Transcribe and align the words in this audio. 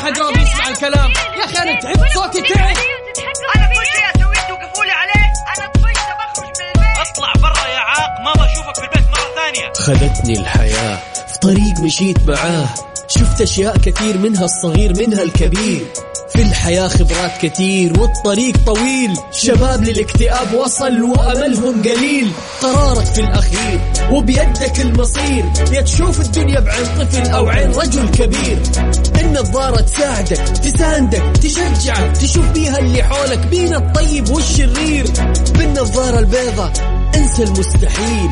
حد 0.00 0.18
راضي 0.18 0.40
يسمع 0.42 0.68
الكلام 0.68 1.10
يا 1.10 1.44
أخي 1.44 1.58
أنا 1.58 1.80
تعبت 1.80 2.12
صوتي 2.14 2.40
تعب 2.40 2.76
أنا 3.56 3.66
كل 3.66 3.86
شيء 3.92 4.04
اسويه 4.16 4.48
توقفوا 4.48 4.84
لي 4.84 4.92
عليه 4.92 5.32
أنا 5.58 5.66
طفشت 5.74 6.08
بخرج 6.18 6.46
من 6.46 6.66
البيت 6.66 6.98
اطلع 7.10 7.32
برا 7.42 7.66
يا 7.68 7.78
عاق 7.78 8.20
ما 8.24 8.32
بشوفك 8.32 8.74
في 8.74 8.84
البيت 8.84 9.08
مرة 9.10 9.34
ثانية 9.34 9.72
خذتني 9.72 10.38
الحياة 10.38 10.98
في 11.32 11.38
طريق 11.38 11.80
مشيت 11.84 12.18
معاه. 12.28 12.68
شفت 13.08 13.40
أشياء 13.40 13.76
كثير 13.78 14.18
منها 14.18 14.44
الصغير 14.44 14.92
منها 14.98 15.22
الكبير. 15.22 15.86
في 16.32 16.42
الحياة 16.42 16.88
خبرات 16.88 17.32
كتير 17.42 18.00
والطريق 18.00 18.56
طويل. 18.66 19.16
شباب 19.32 19.84
للاكتئاب 19.84 20.54
وصل 20.54 21.02
وأملهم 21.02 21.82
قليل. 21.82 22.32
قرارك 22.62 23.04
في 23.04 23.20
الأخير 23.20 23.80
وبيدك 24.10 24.80
المصير. 24.80 25.44
يا 25.72 25.80
تشوف 25.80 26.20
الدنيا 26.20 26.60
بعين 26.60 26.86
طفل 26.86 27.30
أو 27.30 27.48
عين 27.48 27.72
رجل 27.72 28.08
كبير. 28.10 28.58
النظارة 29.30 29.80
تساعدك 29.80 30.38
تساندك 30.38 31.22
تشجعك 31.42 32.16
تشوف 32.16 32.50
بيها 32.50 32.78
اللي 32.78 33.02
حولك 33.02 33.46
بين 33.46 33.74
الطيب 33.74 34.30
والشرير 34.30 35.06
بالنظارة 35.58 36.18
البيضة 36.18 36.72
انسى 37.14 37.42
المستحيل 37.42 38.30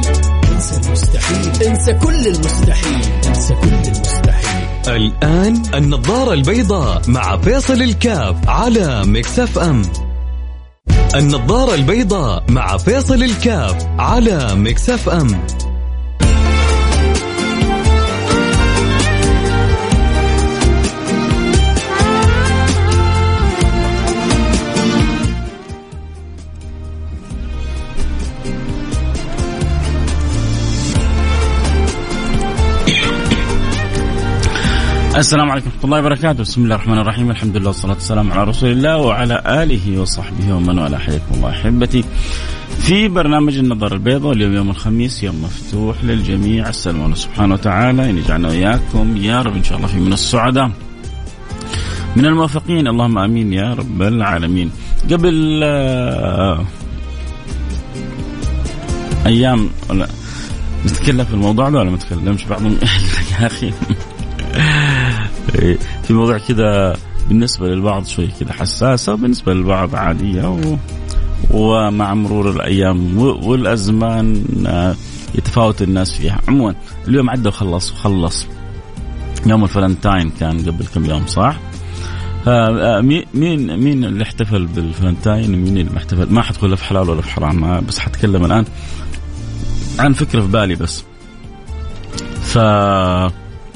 انسى 0.52 0.76
المستحيل 0.76 1.68
انسى 1.68 1.92
كل 1.92 2.26
المستحيل 2.26 3.02
انسى 3.28 3.54
كل 3.54 3.68
المستحيل. 3.68 4.68
الآن 4.88 5.62
النظارة 5.74 6.32
البيضاء 6.32 7.02
مع 7.08 7.36
فيصل 7.36 7.82
الكاف 7.82 8.48
على 8.48 9.02
Mix 9.06 9.58
FM. 9.58 9.82
النظارة 11.14 11.74
البيضاء 11.74 12.44
مع 12.48 12.76
فيصل 12.76 13.22
الكاف 13.22 13.86
على 13.98 14.54
Mix 14.54 15.08
FM. 15.08 15.40
السلام 35.18 35.50
عليكم 35.50 35.66
ورحمة 35.66 35.84
الله 35.84 35.98
وبركاته، 35.98 36.42
بسم 36.42 36.62
الله 36.64 36.74
الرحمن 36.74 36.98
الرحيم، 36.98 37.30
الحمد 37.30 37.56
لله 37.56 37.66
والصلاة 37.66 37.94
والسلام 37.94 38.32
على 38.32 38.44
رسول 38.44 38.70
الله 38.70 38.96
وعلى 38.96 39.42
آله 39.46 40.00
وصحبه 40.00 40.54
ومن 40.54 40.78
والاه، 40.78 40.98
حياكم 40.98 41.34
الله 41.34 41.50
أحبتي. 41.50 42.04
في 42.78 43.08
برنامج 43.08 43.58
النظر 43.58 43.92
البيضاء 43.92 44.32
اليوم 44.32 44.54
يوم 44.54 44.70
الخميس 44.70 45.22
يوم 45.22 45.42
مفتوح 45.42 46.04
للجميع، 46.04 46.68
أسأل 46.70 46.94
الله 46.96 47.14
سبحانه 47.14 47.54
وتعالى. 47.54 48.10
أن 48.10 48.18
يجعلنا 48.18 48.48
وإياكم 48.48 49.16
يا 49.16 49.42
رب 49.42 49.56
إن 49.56 49.64
شاء 49.64 49.78
الله 49.78 49.88
في 49.88 49.96
من 49.96 50.12
السعداء. 50.12 50.70
من 52.16 52.26
الموفقين. 52.26 52.88
اللهم 52.88 53.18
آمين 53.18 53.52
يا 53.52 53.74
رب 53.74 54.02
العالمين. 54.02 54.70
قبل 55.10 55.60
آه، 55.64 56.64
أيام 59.26 59.70
ولا 59.90 60.08
نتكلم 60.86 61.24
في 61.24 61.34
الموضوع 61.34 61.68
ده 61.70 61.78
ولا 61.78 61.90
ما 61.90 61.96
نتكلمش؟ 61.96 62.44
بعضهم 62.44 62.78
يا 63.40 63.46
أخي. 63.46 63.72
في 66.02 66.12
موضوع 66.12 66.38
كذا 66.38 66.96
بالنسبة 67.28 67.66
للبعض 67.68 68.06
شوي 68.06 68.28
كذا 68.40 68.52
حساسة 68.52 69.12
وبالنسبة 69.12 69.54
للبعض 69.54 69.94
عادية 69.94 70.48
و... 70.48 70.76
ومع 71.50 72.14
مرور 72.14 72.50
الأيام 72.50 73.18
والأزمان 73.18 74.44
آه، 74.66 74.94
يتفاوت 75.34 75.82
الناس 75.82 76.12
فيها. 76.12 76.40
عموما 76.48 76.74
اليوم 77.08 77.30
عدى 77.30 77.48
وخلص 77.48 77.92
وخلص. 77.92 78.46
يوم 79.46 79.64
الفلنتاين 79.64 80.30
كان 80.30 80.58
قبل 80.58 80.86
كم 80.94 81.04
يوم 81.04 81.26
صح؟ 81.26 81.58
آه، 82.48 82.98
آه، 82.98 83.00
مين 83.00 83.24
مين 83.76 84.04
اللي 84.04 84.22
احتفل 84.22 84.66
بالفلنتاين؟ 84.66 85.54
ومين 85.54 85.78
اللي 85.78 85.90
ما 85.90 85.98
احتفل 85.98 86.32
ما 86.32 86.42
حدخل 86.42 86.70
لا 86.70 86.76
في 86.76 86.84
حلال 86.84 87.10
ولا 87.10 87.22
في 87.22 87.30
حرام 87.30 87.80
بس 87.86 87.98
حتكلم 87.98 88.44
الآن 88.44 88.64
عن 89.98 90.12
فكرة 90.12 90.40
في 90.40 90.46
بالي 90.46 90.74
بس. 90.74 91.04
ف 92.42 92.58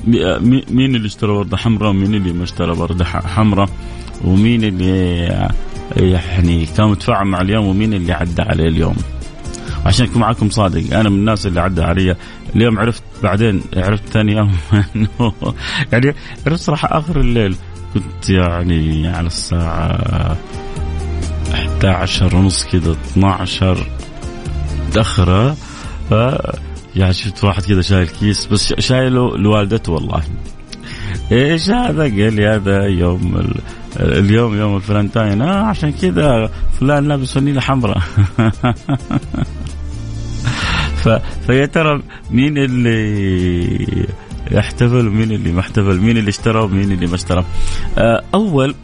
مين 0.07 0.97
اللي 0.97 1.07
اشترى 1.07 1.33
وردة 1.33 1.57
حمراء 1.57 1.91
ومين 1.91 2.15
اللي 2.15 2.33
ما 2.33 2.45
اشترى 2.45 2.71
وردة 2.71 3.05
حمراء 3.05 3.69
ومين 4.25 4.65
اللي 4.65 5.27
يعني 5.97 6.67
كان 6.67 6.89
متفاعل 6.89 7.25
مع 7.25 7.41
اليوم 7.41 7.67
ومين 7.67 7.95
اللي 7.95 8.13
عدى 8.13 8.43
عليه 8.43 8.69
اليوم؟ 8.69 8.97
عشان 9.87 10.07
اكون 10.07 10.23
معكم 10.23 10.51
صادق 10.51 10.97
أنا 10.97 11.09
من 11.09 11.19
الناس 11.19 11.47
اللي 11.47 11.61
عدى 11.61 11.83
علي. 11.83 12.17
اليوم 12.57 12.79
عرفت 12.79 13.03
بعدين 13.23 13.63
عرفت 13.77 14.09
ثاني 14.09 14.33
يوم 14.33 14.53
إنه 14.97 15.33
يعني 15.93 16.15
عرفت 16.47 16.63
صراحة 16.63 16.99
آخر 16.99 17.21
الليل 17.21 17.57
كنت 17.95 18.31
يعني 18.31 19.09
على 19.09 19.27
الساعة 19.27 20.37
11 21.53 22.37
ونص 22.37 22.67
كذا 22.67 22.93
12 22.93 23.87
متاخره 24.89 25.57
ف 26.11 26.15
يعني 26.97 27.13
شفت 27.13 27.45
واحد 27.45 27.63
كذا 27.63 27.81
شايل 27.83 28.09
كيس 28.09 28.47
بس 28.47 28.75
شايله 28.79 29.37
لوالدته 29.37 29.93
والله 29.93 30.23
إيش 31.33 31.71
هذا؟ 31.71 32.03
قال 32.03 32.35
لي 32.35 32.47
هذا 32.49 32.85
يوم 32.87 33.37
ال... 33.37 33.55
اليوم 34.01 34.57
يوم 34.57 34.77
الفلنتاين 34.77 35.43
آه 35.43 35.63
عشان 35.67 35.93
كذا 35.93 36.51
فلان 36.81 37.09
لابس 37.09 37.33
فنيله 37.33 37.61
حمراء. 37.61 38.03
فيا 41.47 41.67
ترى 41.67 42.03
مين 42.31 42.59
اللي 42.59 44.07
احتفل 44.59 45.09
ومين 45.09 45.33
اللي 45.33 45.53
ما 45.53 45.61
احتفل 45.61 46.01
مين 46.01 46.17
اللي 46.17 46.29
اشترى 46.29 46.61
ومين 46.61 46.93
اللي 46.93 47.07
ما 47.07 47.15
اشترى 47.15 47.45
آه، 47.99 48.23
أول 48.35 48.75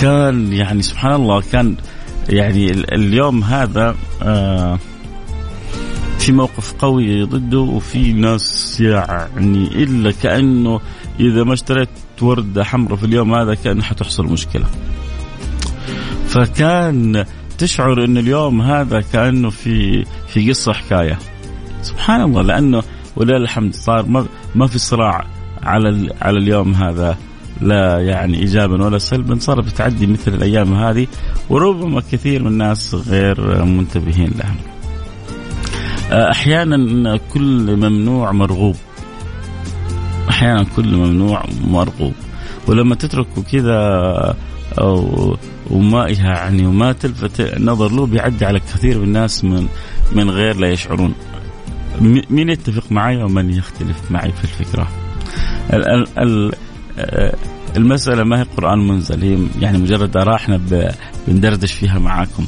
كان 0.00 0.52
يعني 0.52 0.82
سبحان 0.82 1.14
الله 1.14 1.42
كان 1.52 1.76
يعني 2.28 2.70
ال- 2.70 2.94
اليوم 2.94 3.44
هذا 3.44 3.94
آه 4.22 4.78
في 6.22 6.32
موقف 6.32 6.72
قوي 6.72 7.22
ضده 7.22 7.58
وفي 7.58 8.12
ناس 8.12 8.80
يعني 8.80 9.66
إلا 9.66 10.10
كأنه 10.10 10.80
إذا 11.20 11.44
ما 11.44 11.52
اشتريت 11.52 11.88
ورده 12.22 12.64
حمراء 12.64 12.96
في 12.96 13.06
اليوم 13.06 13.34
هذا 13.34 13.54
كأنه 13.54 13.82
حتحصل 13.82 14.26
مشكلة. 14.26 14.64
فكان 16.26 17.24
تشعر 17.58 18.04
إن 18.04 18.18
اليوم 18.18 18.62
هذا 18.62 19.00
كأنه 19.00 19.50
في 19.50 20.04
في 20.28 20.50
قصة 20.50 20.72
حكاية. 20.72 21.18
سبحان 21.82 22.22
الله 22.22 22.42
لأنه 22.42 22.82
ولله 23.16 23.36
الحمد 23.36 23.74
صار 23.74 24.06
ما 24.06 24.26
ما 24.54 24.66
في 24.66 24.78
صراع 24.78 25.26
على 25.62 26.14
على 26.20 26.38
اليوم 26.38 26.74
هذا 26.74 27.16
لا 27.60 28.00
يعني 28.00 28.38
ايجابا 28.38 28.84
ولا 28.84 28.98
سلبا 28.98 29.38
صارت 29.38 29.64
بتعدي 29.64 30.06
مثل 30.06 30.34
الأيام 30.34 30.74
هذه 30.74 31.06
وربما 31.50 32.00
كثير 32.12 32.42
من 32.42 32.48
الناس 32.48 32.94
غير 32.94 33.64
منتبهين 33.64 34.30
لها. 34.38 34.71
أحيانا 36.12 37.16
كل 37.16 37.76
ممنوع 37.76 38.32
مرغوب. 38.32 38.76
أحيانا 40.28 40.64
كل 40.76 40.94
ممنوع 40.96 41.44
مرغوب 41.66 42.12
ولما 42.66 42.94
تتركه 42.94 43.42
كذا 43.42 43.76
أو 44.78 45.36
وما 45.70 46.08
يعني 46.08 46.66
وما 46.66 46.92
تلفت 46.92 47.40
النظر 47.40 47.92
له 47.92 48.06
بيعدي 48.06 48.44
على 48.44 48.60
كثير 48.60 48.98
من 48.98 49.04
الناس 49.04 49.44
من 49.44 49.66
من 50.12 50.30
غير 50.30 50.56
لا 50.56 50.68
يشعرون. 50.68 51.14
مين 52.30 52.48
يتفق 52.48 52.92
معي 52.92 53.22
ومن 53.22 53.50
يختلف 53.50 54.10
معي 54.10 54.32
في 54.32 54.44
الفكرة؟ 54.44 54.88
ال- 55.72 56.18
ال- 56.18 56.52
آه، 56.98 57.34
المسألة 57.76 58.24
ما 58.24 58.40
هي 58.40 58.46
قرآن 58.56 58.78
منزل 58.88 59.22
هي 59.22 59.38
يعني 59.60 59.78
مجرد 59.78 60.16
آراء 60.16 60.34
إحنا 60.36 60.60
بندردش 61.28 61.72
فيها 61.72 61.98
معاكم 61.98 62.46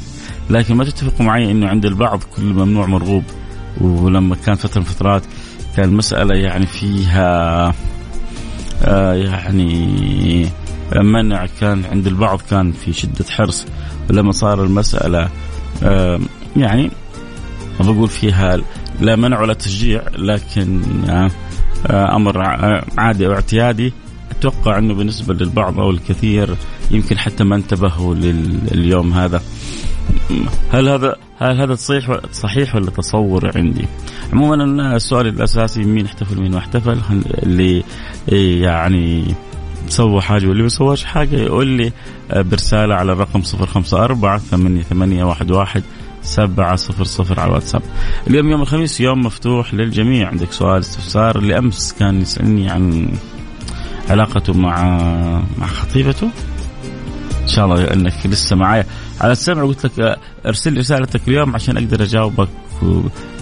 لكن 0.49 0.75
ما 0.75 0.83
تتفقوا 0.83 1.25
معي 1.25 1.51
إنه 1.51 1.67
عند 1.67 1.85
البعض 1.85 2.23
كل 2.35 2.43
ممنوع 2.43 2.85
مرغوب 2.85 3.23
ولما 3.81 4.35
كان 4.35 4.55
فترة 4.55 4.79
من 4.79 4.85
فترات 4.85 5.23
كان 5.77 5.89
المسألة 5.89 6.35
يعني 6.35 6.65
فيها 6.65 7.73
آه 8.83 9.13
يعني 9.13 10.49
منع 10.95 11.45
كان 11.61 11.85
عند 11.85 12.07
البعض 12.07 12.41
كان 12.49 12.71
في 12.71 12.93
شدة 12.93 13.25
حرص. 13.29 13.65
ولما 14.09 14.31
صار 14.31 14.63
المسألة 14.63 15.29
آه 15.83 16.19
يعني 16.57 16.91
بقول 17.79 18.09
فيها 18.09 18.57
لا 19.01 19.15
منع 19.15 19.41
ولا 19.41 19.53
تشجيع 19.53 20.01
لكن 20.17 20.81
آه 21.87 22.15
أمر 22.15 22.41
عادي 22.97 23.27
أو 23.27 23.33
اعتيادي. 23.33 23.93
أتوقع 24.31 24.77
أنه 24.77 24.93
بالنسبة 24.93 25.33
للبعض 25.33 25.79
أو 25.79 25.89
الكثير 25.89 26.55
يمكن 26.91 27.17
حتى 27.17 27.43
ما 27.43 27.55
انتبهوا 27.55 28.15
لليوم 28.15 29.13
هذا. 29.13 29.41
هل 30.71 30.89
هذا 30.89 31.15
هل 31.39 31.61
هذا 31.61 31.75
صحيح 31.75 32.19
صحيح 32.31 32.75
ولا 32.75 32.91
تصور 32.91 33.51
عندي؟ 33.55 33.85
عموما 34.33 34.63
أنا 34.63 34.95
السؤال 34.95 35.27
الأساسي 35.27 35.83
مين 35.83 36.05
احتفل 36.05 36.41
مين 36.41 36.51
ما 36.51 36.57
احتفل 36.57 36.99
اللي 37.43 37.83
يعني 38.61 39.35
سوى 39.87 40.21
حاجة 40.21 40.47
واللي 40.47 40.63
ما 40.63 40.69
سواش 40.69 41.03
حاجة 41.03 41.35
يقول 41.35 41.67
لي 41.67 41.91
برسالة 42.33 42.95
على 42.95 43.11
الرقم 43.11 43.41
054 43.59 44.37
ثمانية 44.37 44.81
ثمانية 44.81 45.23
واحد 45.23 45.51
واحد 45.51 45.83
سبعة 46.21 46.75
صفر 46.75 47.03
صفر 47.03 47.39
على 47.39 47.49
الواتساب. 47.49 47.81
اليوم 48.27 48.49
يوم 48.49 48.61
الخميس 48.61 49.01
يوم 49.01 49.21
مفتوح 49.21 49.73
للجميع. 49.73 50.27
عندك 50.27 50.51
سؤال 50.51 50.79
استفسار 50.79 51.37
اللي 51.37 51.57
أمس 51.57 51.93
كان 51.99 52.21
يسألني 52.21 52.69
عن 52.69 53.09
علاقته 54.09 54.53
مع 54.53 54.83
مع 55.57 55.67
خطيبته. 55.67 56.29
إن 57.45 57.49
شاء 57.49 57.65
الله 57.65 57.93
إنك 57.93 58.13
لسه 58.25 58.55
معايا. 58.55 58.85
على 59.21 59.31
السمع 59.31 59.63
قلت 59.63 59.85
لك 59.85 60.17
أرسل 60.45 60.73
لي 60.73 60.79
رسالتك 60.79 61.27
اليوم 61.27 61.55
عشان 61.55 61.77
أقدر 61.77 62.03
أجاوبك 62.03 62.47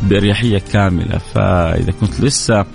بأريحية 0.03 0.61
كاملة. 0.73 1.17
فإذا 1.17 1.91
كنت 1.91 2.21
لسه 2.21 2.65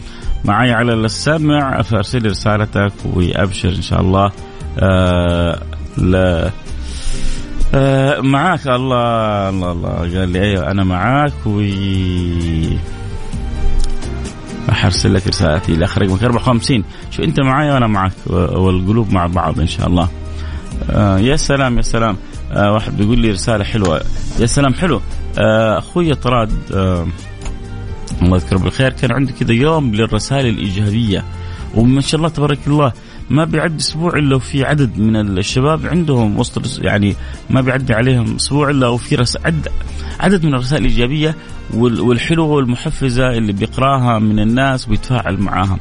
معي 0.45 0.73
على 0.73 0.95
السمع 0.95 1.83
فأرسل 1.83 2.23
لي 2.23 2.29
رسالتك 2.29 2.93
وأبشر 3.05 3.69
إن 3.69 3.83
شاء 3.83 4.01
الله 4.01 4.31
آه 4.79 5.63
لا 5.97 6.51
آه 7.75 8.21
معاك. 8.21 8.67
الله 8.67 9.49
الله 9.49 9.73
الله. 9.73 9.89
قال 9.91 10.29
لي 10.29 10.41
أيوه 10.41 10.71
أنا 10.71 10.85
معاك 10.85 11.47
و 11.47 11.61
راح 14.69 14.85
أرسل 14.85 15.15
لك 15.15 15.27
رسالتي 15.29 15.77
لآخر 15.77 16.03
رقمك 16.03 16.23
54 16.23 16.85
شو 17.11 17.23
أنت 17.23 17.41
معي 17.41 17.71
وأنا 17.71 17.87
معك 17.87 18.13
والقلوب 18.27 19.13
مع 19.13 19.27
بعض 19.27 19.61
إن 19.61 19.67
شاء 19.67 19.87
الله. 19.89 20.09
آه 20.91 21.19
يا 21.19 21.37
سلام 21.37 21.77
يا 21.77 21.83
سلام. 21.83 22.17
آه 22.53 22.73
واحد 22.73 22.97
بيقول 22.97 23.19
لي 23.19 23.31
رسالة 23.31 23.65
حلوة. 23.65 24.01
يا 24.41 24.47
سلام 24.47 24.75
حلو. 24.75 25.01
آه 25.39 25.79
أخوي 25.79 26.15
طراد 26.15 26.53
آه 26.75 27.07
الله 28.23 28.37
يذكره 28.37 28.59
بالخير 28.59 28.93
كان 28.93 29.13
عنده 29.13 29.33
كذا 29.33 29.53
يوم 29.53 29.95
للرسائل 29.95 30.47
الإيجابية. 30.47 31.25
وما 31.75 32.01
شاء 32.01 32.19
الله 32.19 32.29
تبارك 32.29 32.59
الله 32.67 32.93
ما 33.31 33.45
بيعد 33.45 33.77
أسبوع 33.77 34.13
إلا 34.17 34.37
وفي 34.37 34.65
عدد 34.65 34.99
من 34.99 35.17
الشباب 35.17 35.87
عندهم 35.87 36.39
وسط 36.39 36.81
يعني 36.83 37.17
ما 37.51 37.61
بيعدي 37.61 37.95
عليهم 37.95 38.37
أسبوع 38.37 38.71
إلا 38.71 38.89
وفي 38.89 39.15
رس 39.15 39.37
عد 39.45 39.69
عدد 40.21 40.45
من 40.45 40.55
الرسائل 40.55 40.85
الإيجابية 40.85 41.35
والحلوة 41.75 42.47
والمحفزة 42.47 43.29
اللي 43.31 43.53
بيقراها 43.53 44.19
من 44.19 44.39
الناس 44.41 44.89
ويتفاعل 44.89 45.41
معاها. 45.41 45.79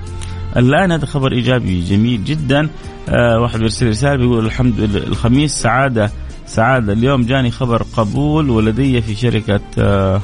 الان 0.58 0.92
هذا 0.92 1.06
خبر 1.06 1.32
إيجابي 1.32 1.82
جميل 1.82 2.24
جدا. 2.24 2.70
آه 3.10 3.40
واحد 3.40 3.60
بيرسل 3.60 3.88
رسالة 3.88 4.16
بيقول 4.16 4.46
الحمد 4.46 4.80
لله 4.80 4.98
الخميس 5.08 5.52
سعادة 5.52 6.12
سعادة. 6.46 6.94
اليوم 6.94 7.22
جاني 7.22 7.52
خبر 7.52 7.84
قبول 7.98 8.50
ولدي 8.50 9.02
في 9.02 9.16
شركة 9.16 9.60
آه 9.80 10.22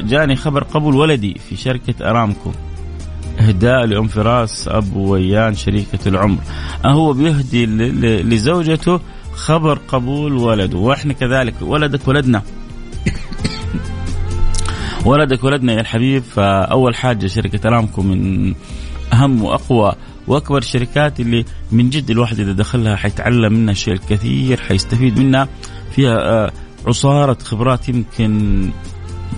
جاني 0.00 0.36
خبر 0.36 0.64
قبول 0.64 0.94
ولدي 0.94 1.40
في 1.48 1.56
شركة 1.56 2.10
أرامكو. 2.10 2.50
إهداء 3.40 3.84
لأم 3.84 4.08
فراس 4.08 4.68
أبو 4.68 5.12
ويان 5.12 5.54
شريكة 5.54 6.08
العمر. 6.08 6.38
هو 6.86 7.12
بيهدي 7.12 7.66
لزوجته 8.22 9.00
خبر 9.34 9.78
قبول 9.88 10.32
ولده. 10.32 10.78
وإحنا 10.78 11.12
كذلك 11.12 11.54
ولدك 11.60 12.08
ولدنا. 12.08 12.42
ولدك 15.06 15.44
ولدنا 15.44 15.72
يا 15.72 15.80
الحبيب 15.80 16.22
فأول 16.22 16.94
حاجة 16.94 17.26
شركة 17.26 17.68
أرامكو 17.68 18.02
من 18.02 18.54
أهم 19.12 19.44
وأقوى 19.44 19.92
وأكبر 20.26 20.58
الشركات 20.58 21.20
اللي 21.20 21.44
من 21.72 21.90
جد 21.90 22.10
الواحد 22.10 22.40
إذا 22.40 22.52
دخلها 22.52 22.96
حيتعلم 22.96 23.52
منها 23.52 23.74
شيء 23.74 23.94
الكثير 23.94 24.60
حيستفيد 24.60 25.18
منها. 25.18 25.48
فيها 25.90 26.50
عصارة 26.86 27.38
خبرات 27.42 27.88
يمكن 27.88 28.70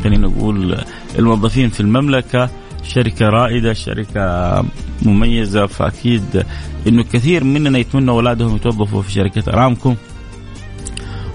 خلينا 0.05 0.29
نقول 0.29 0.79
الموظفين 1.19 1.69
في 1.69 1.81
المملكة. 1.81 2.51
شركة 2.83 3.27
رائدة 3.27 3.73
شركة 3.73 4.65
مميزة 5.03 5.67
فأكيد 5.67 6.45
إنه 6.87 7.03
كثير 7.03 7.45
مننا 7.45 7.79
يتمنى 7.79 8.11
أولادهم 8.11 8.57
يتوظفوا 8.57 9.03
في 9.03 9.13
شركة 9.13 9.53
ارامكو 9.53 9.95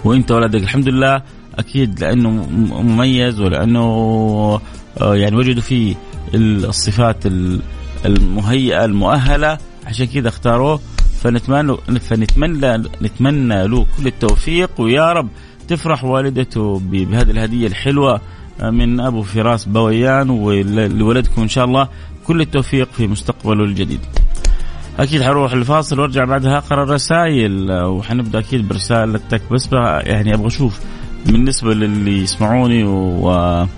وأنت 0.05 0.31
ولدك 0.31 0.63
الحمد 0.63 0.89
لله 0.89 1.21
أكيد 1.59 1.99
لأنه 1.99 2.29
مميز 2.81 3.39
ولأنه 3.39 3.83
آه، 5.01 5.15
يعني 5.15 5.35
وجدوا 5.35 5.61
فيه 5.61 5.95
الصفات 6.35 7.25
المهيئة 8.05 8.85
المؤهلة. 8.85 9.57
عشان 9.85 10.05
كذا 10.05 10.27
اختاروه. 10.29 10.79
فنتمنى 11.21 11.77
فنتمنى 11.99 12.77
نتمنى 12.77 13.67
له 13.67 13.85
كل 13.97 14.07
التوفيق. 14.07 14.69
ويا 14.79 15.13
رب 15.13 15.27
تفرح 15.67 16.03
والدته 16.03 16.79
بهذه 16.79 17.31
الهدية 17.31 17.67
الحلوة 17.67 18.21
من 18.61 18.99
أبو 18.99 19.23
فراس 19.23 19.65
بويان. 19.65 20.29
ولولدكم 20.29 21.41
إن 21.41 21.47
شاء 21.47 21.65
الله 21.65 21.87
كل 22.27 22.41
التوفيق 22.41 22.89
في 22.91 23.07
مستقبله 23.07 23.63
الجديد. 23.63 23.99
أكيد 24.99 25.23
حروح 25.23 25.53
الفاصل 25.53 25.99
وارجع 25.99 26.25
بعدها. 26.25 26.57
اقرا 26.57 26.83
الرسائل 26.83 27.71
وحنبدأ 27.71 28.39
أكيد 28.39 28.67
برسالتك. 28.67 29.41
بس 29.51 29.69
يعني 30.03 30.33
أبغى 30.33 30.47
أشوف 30.47 30.79
بالنسبة 31.25 31.73
للي 31.73 32.23
يسمعوني 32.23 32.83
وعد 32.83 33.77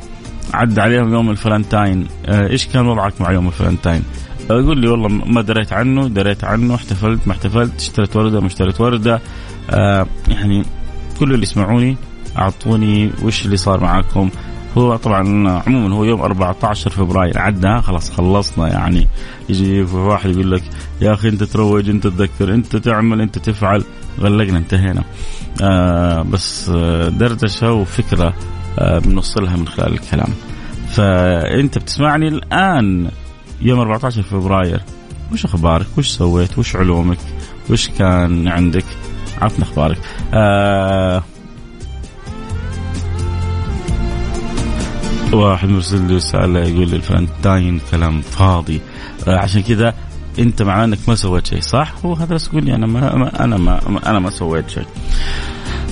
عليهم 0.79 1.13
يوم 1.13 1.29
الفلنتاين 1.29 2.07
إيش 2.27 2.67
كان 2.67 2.87
وضعك 2.87 3.21
مع 3.21 3.31
يوم 3.31 3.47
الفلنتاين؟ 3.47 4.03
يقول 4.49 4.77
لي 4.81 4.87
والله 4.87 5.07
ما 5.07 5.41
دريت 5.41 5.73
عنه 5.73 6.07
دريت 6.07 6.43
عنه 6.43 6.75
احتفلت 6.75 7.27
ما 7.27 7.33
احتفلت 7.33 7.75
اشتريت 7.75 8.15
وردة 8.15 8.39
ما 8.41 8.47
اشتريت 8.47 8.81
وردة. 8.81 9.21
آه 9.69 10.07
يعني 10.27 10.63
كل 11.19 11.33
اللي 11.33 11.43
يسمعوني 11.43 11.97
أعطوني 12.37 13.11
وش 13.23 13.45
اللي 13.45 13.57
صار 13.57 13.79
معاكم. 13.79 14.29
هو 14.77 14.95
طبعا 14.95 15.49
عموما 15.67 15.95
هو 15.95 16.03
يوم 16.03 16.21
14 16.21 16.89
فبراير 16.89 17.39
عدى 17.39 17.81
خلاص 17.81 18.11
خلصنا 18.11 18.67
يعني. 18.67 19.07
يجي 19.49 19.81
واحد 19.81 20.29
يقول 20.29 20.51
لك 20.51 20.63
يا 21.01 21.13
أخي 21.13 21.29
أنت 21.29 21.43
تروج 21.43 21.89
أنت 21.89 22.07
تذكر 22.07 22.53
أنت 22.53 22.75
تعمل 22.75 23.21
أنت 23.21 23.37
تفعل. 23.39 23.83
غلقنا 24.19 24.57
انتهينا 24.57 25.03
آه 25.61 26.21
بس 26.21 26.69
دردشة 27.09 27.71
وفكرة 27.71 28.33
آه 28.79 28.99
بنوصلها 28.99 29.55
من 29.55 29.67
خلال 29.67 29.93
الكلام 29.93 30.29
فأنت 30.89 31.77
بتسمعني 31.77 32.27
الآن 32.27 33.09
يوم 33.61 33.79
14 33.79 34.21
فبراير 34.21 34.81
وش 35.33 35.45
أخبارك؟ 35.45 35.85
وش 35.97 36.09
سويت؟ 36.09 36.57
وش 36.57 36.75
علومك؟ 36.75 37.17
وش 37.69 37.87
كان 37.89 38.47
عندك؟ 38.47 38.85
عطنا 39.41 39.65
أخبارك. 39.65 39.97
آه 40.33 41.23
واحد 45.33 45.69
مرسل 45.69 46.07
لي 46.07 46.15
رسالة 46.15 46.59
يقول 46.59 46.89
لي 46.89 46.95
الفلنتاين 46.95 47.81
كلام 47.91 48.21
فاضي 48.21 48.81
آه 49.27 49.37
عشان 49.37 49.61
كذا 49.63 49.93
انت 50.39 50.61
مع 50.61 50.83
انك 50.83 50.99
ما 51.07 51.15
سويت 51.15 51.47
شيء 51.47 51.61
صح؟ 51.61 51.93
هو 52.05 52.13
هذا 52.13 52.35
بس 52.35 52.53
لي 52.53 52.75
أنا 52.75 52.87
ما, 52.87 53.15
ما 53.15 53.43
أنا 53.43 53.57
ما 53.57 54.09
أنا 54.09 54.19
ما 54.19 54.29
سويت 54.29 54.69
شيء. 54.69 54.85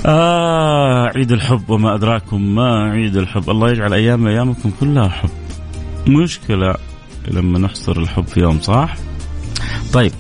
آه 0.06 1.12
عيد 1.16 1.32
الحب 1.32 1.70
وما 1.70 1.96
أدراكم 1.96 2.56
ما 2.56 2.92
عيد 2.92 3.18
الحب. 3.18 3.50
الله 3.50 3.72
يجعل 3.72 3.94
أيام 3.94 4.28
أيامكم 4.28 4.72
كلها 4.80 5.10
حب. 5.10 5.30
مشكلة 6.08 6.76
لما 7.28 7.60
نحصر 7.60 7.98
الحب 7.98 8.28
في 8.28 8.40
يوم 8.40 8.60
صح؟ 8.60 8.96
طيب 9.94 10.12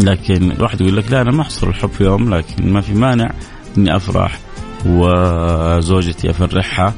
لكن 0.00 0.52
الواحد 0.52 0.80
يقول 0.80 0.96
لك 0.96 1.12
لا 1.12 1.20
أنا 1.20 1.30
ما 1.30 1.42
أحصر 1.42 1.68
الحب 1.68 1.90
في 1.90 2.04
يوم 2.04 2.34
لكن 2.34 2.72
ما 2.72 2.80
في 2.80 2.94
مانع 2.94 3.30
إني 3.78 3.96
أفرح 3.96 4.38
وزوجتي 4.86 6.30
أفرحها 6.30 6.94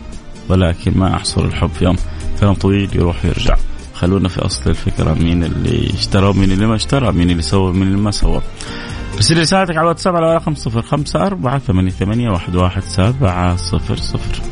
ولكن 0.49 0.93
ما 0.97 1.15
أحصر 1.17 1.45
الحب 1.45 1.71
في 1.71 1.85
يوم. 1.85 1.97
كلام 2.41 2.55
طويل 2.55 2.97
يروح 2.97 3.25
ويرجع. 3.25 3.57
خلونا 4.03 4.29
في 4.29 4.39
أصل 4.45 4.71
الفكرة 4.71 5.15
مين 5.15 5.45
اللي 5.45 5.91
اشترى 5.95 6.27
ومين 6.27 6.53
اللي 6.53 6.67
ما 6.67 6.75
اشترى 6.75 7.13
مين 7.13 7.31
اللي 7.31 7.43
سوى 7.43 7.71
ومين 7.71 7.83
اللي 7.83 7.97
ما 7.99 8.11
سوى. 8.11 8.43
ارسل 9.17 9.41
رسالتك 9.41 9.71
على 9.77 9.81
الواتساب 9.81 10.17
على 10.17 10.35
رقم 10.35 10.55
054 10.67 11.59
88 11.59 12.35
11700 12.35 14.52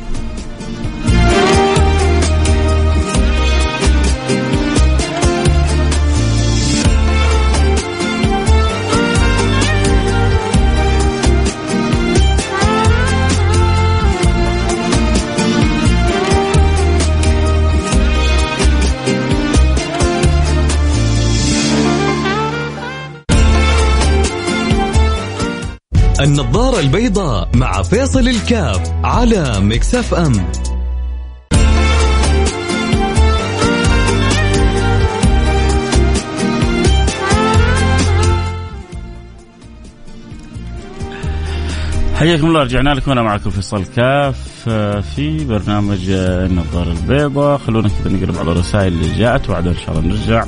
النظارة 26.21 26.81
البيضاء 26.81 27.49
مع 27.55 27.83
فيصل 27.83 28.29
الكاف 28.29 28.93
على 29.05 29.61
Mix 29.61 30.15
FM 30.15 30.33
حياكم 42.15 42.47
الله 42.47 42.63
رجعنا 42.63 42.91
لكم. 42.91 43.11
أنا 43.11 43.23
معكم 43.23 43.51
فيصل 43.51 43.85
كاف 43.97 44.65
آه، 44.69 45.01
في 45.01 45.45
برنامج 45.45 46.11
النظارة 46.11 46.93
البيضاء. 46.93 47.59
خلونا 47.59 47.89
كذا 47.89 48.13
نقرب 48.13 48.39
على 48.39 48.53
الرسائل 48.53 48.93
اللي 48.93 49.19
جاءت 49.19 49.51
وبعدين 49.51 49.73
إن 49.73 49.79
شاء 49.79 49.99
الله 49.99 50.09
نرجع. 50.09 50.45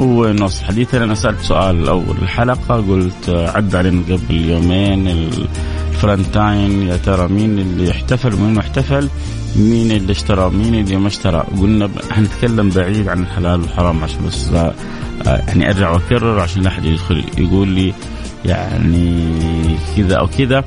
ونواصل 0.00 0.62
حديثنا 0.62 1.04
أنا 1.04 1.14
سألت 1.14 1.40
سؤال 1.40 1.88
أول 1.88 2.16
الحلقة 2.22 2.74
قلت 2.88 3.28
عد 3.28 3.74
علينا 3.74 4.02
قبل 4.02 4.50
يومين 4.50 5.08
الفلنتاين 5.08 6.82
يا 6.88 6.96
ترى 6.96 7.28
مين 7.28 7.58
اللي 7.58 7.90
احتفل؟ 7.90 8.34
ومين 8.34 8.54
ما 8.54 8.60
احتفل 8.60 9.08
مين 9.56 9.92
اللي 9.92 10.12
اشترى؟ 10.12 10.50
مين 10.50 10.74
اللي 10.74 10.96
ما 10.96 11.08
اشترى؟ 11.08 11.44
قلنا 11.60 11.90
حنتكلم 12.10 12.70
بعيد 12.70 13.08
عن 13.08 13.22
الحلال 13.22 13.60
والحرام 13.60 14.04
عشان 14.04 14.26
بس 14.26 14.48
آه، 14.52 14.74
يعني 15.26 15.68
أرجع 15.70 15.90
وأكرر 15.90 16.40
عشان 16.40 16.62
لا 16.62 16.68
أحد 16.68 16.84
يدخل 16.84 17.24
يقول 17.38 17.68
لي 17.68 17.94
يعني 18.44 19.26
كذا 19.96 20.16
أو 20.16 20.26
كذا. 20.26 20.64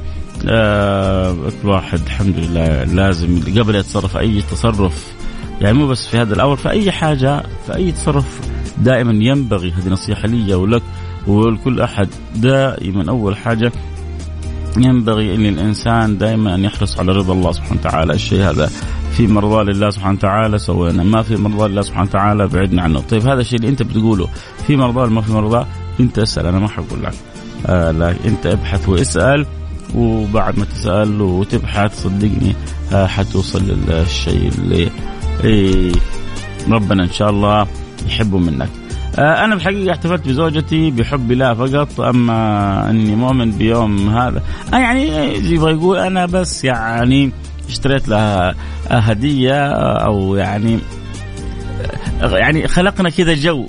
آه 0.48 1.36
كل 1.62 1.68
واحد 1.70 2.00
الحمد 2.06 2.38
لله 2.38 2.84
لازم 2.84 3.40
قبل 3.58 3.76
يتصرف 3.76 4.18
أي 4.18 4.42
تصرف 4.52 5.14
يعني 5.64 5.78
مو 5.78 5.88
بس 5.88 6.08
في 6.08 6.18
هذا 6.18 6.34
الامر 6.34 6.56
في 6.56 6.70
أي 6.70 6.92
حاجة 6.92 7.44
في 7.66 7.76
أي 7.76 7.92
تصرف 7.92 8.42
دائما 8.78 9.12
ينبغي 9.12 9.72
هذه 9.72 9.90
نصيحة 9.90 10.28
لي 10.28 10.54
ولك 10.54 10.82
ولكل 11.28 11.82
أحد. 11.82 12.08
دائما 12.36 13.10
أول 13.10 13.38
حاجة 13.38 13.72
ينبغي 14.78 15.36
إن 15.36 15.46
الإنسان 15.46 16.18
دائما 16.18 16.56
أن 16.56 16.64
يحرص 16.64 17.00
على 17.00 17.12
رضا 17.12 17.34
الله 17.34 17.52
سبحانه 17.52 17.80
وتعالى. 17.80 18.14
الشيء 18.14 18.50
هذا 18.50 18.70
في 19.12 19.28
مرضى 19.28 19.72
لله 19.72 19.90
سبحانه 19.90 20.18
وتعالى 20.18 20.60
سوينا 20.60 21.04
ما 21.04 21.22
في 21.22 21.36
مرضى 21.36 21.68
لله 21.68 21.82
سبحانه 21.82 22.10
وتعالى 22.10 22.48
بعدنا 22.48 22.82
عنه. 22.82 23.00
طيب 23.00 23.28
هذا 23.28 23.42
الشيء 23.42 23.60
اللي 23.60 23.70
أنت 23.70 23.84
بتقوله 23.84 24.28
في 24.68 24.76
مرضى 24.76 25.14
ما 25.14 25.22
في 25.22 25.32
مرضى 25.32 25.66
أنت 26.00 26.20
اسأل 26.20 26.46
أنا 26.46 26.60
ما 26.60 26.68
حقول 26.68 27.04
لك. 27.04 27.14
آه 27.66 27.92
لا 27.92 28.16
أنت 28.26 28.46
ابحث 28.46 28.90
واسأل 28.90 29.46
وبعد 29.96 30.60
ما 30.60 30.66
تسأل 30.66 31.22
وتبحث 31.22 32.04
صدقني 32.04 32.56
آه 32.94 33.08
حتوصل 33.08 33.64
للشيء 33.64 34.52
اللي 34.58 34.90
ربنا 36.70 37.04
إن 37.04 37.12
شاء 37.12 37.30
الله 37.30 37.68
يحبه 38.08 38.38
منك. 38.38 38.70
آه، 39.16 39.46
أنا 39.46 39.56
بالحقيقة 39.56 39.92
احتفلت 39.92 40.28
بزوجتي 40.28 40.92
بحب 40.92 41.32
الله 41.32 41.54
فقط 41.54 42.02
أما 42.02 42.90
إني 42.90 43.16
مؤمن 43.16 43.52
بيوم 43.52 44.10
هذا 44.10 44.44
آه 44.74 44.78
يعني 44.78 45.08
يبغى 45.54 45.72
يقول 45.72 45.98
أنا 45.98 46.26
بس 46.26 46.64
يعني 46.64 47.32
اشتريت 47.70 48.10
لها 48.10 48.56
هدية 48.90 49.60
أو 50.06 50.36
يعني 50.36 50.80
يعني 52.22 52.68
خلقنا 52.68 53.10
كذا 53.10 53.34
جو 53.34 53.68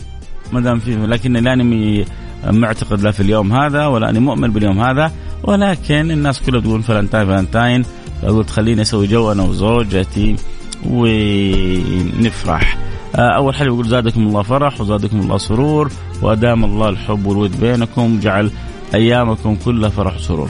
ما 0.52 0.60
دام 0.60 0.78
فيه 0.78 0.96
لكن 0.96 1.32
لا 1.32 1.52
أني 1.52 2.04
معتقد 2.50 3.00
لا 3.00 3.10
في 3.10 3.20
اليوم 3.20 3.52
هذا 3.52 3.86
ولا 3.86 4.10
أني 4.10 4.20
مؤمن 4.20 4.50
باليوم 4.50 4.80
هذا 4.80 5.12
ولكن 5.42 6.10
الناس 6.10 6.40
كلها 6.40 6.60
تقول 6.60 6.82
فلنتاين 6.82 7.26
فلنتاين 7.26 7.84
فقلت 8.22 8.50
خليني 8.50 8.82
أسوي 8.82 9.06
جو 9.06 9.32
أنا 9.32 9.42
وزوجتي. 9.42 10.36
ونفرح 10.86 12.78
آه، 13.16 13.36
أول 13.36 13.54
حاجة 13.54 13.70
بقول 13.70 13.88
زادكم 13.88 14.20
الله 14.26 14.42
فرح 14.42 14.80
وزادكم 14.80 15.20
الله 15.20 15.38
سرور 15.38 15.90
وادام 16.22 16.64
الله 16.64 16.88
الحب 16.88 17.26
والود 17.26 17.60
بينكم 17.60 18.20
جعل 18.20 18.50
أيامكم 18.94 19.56
كلها 19.64 19.88
فرح 19.90 20.14
وسرور. 20.16 20.48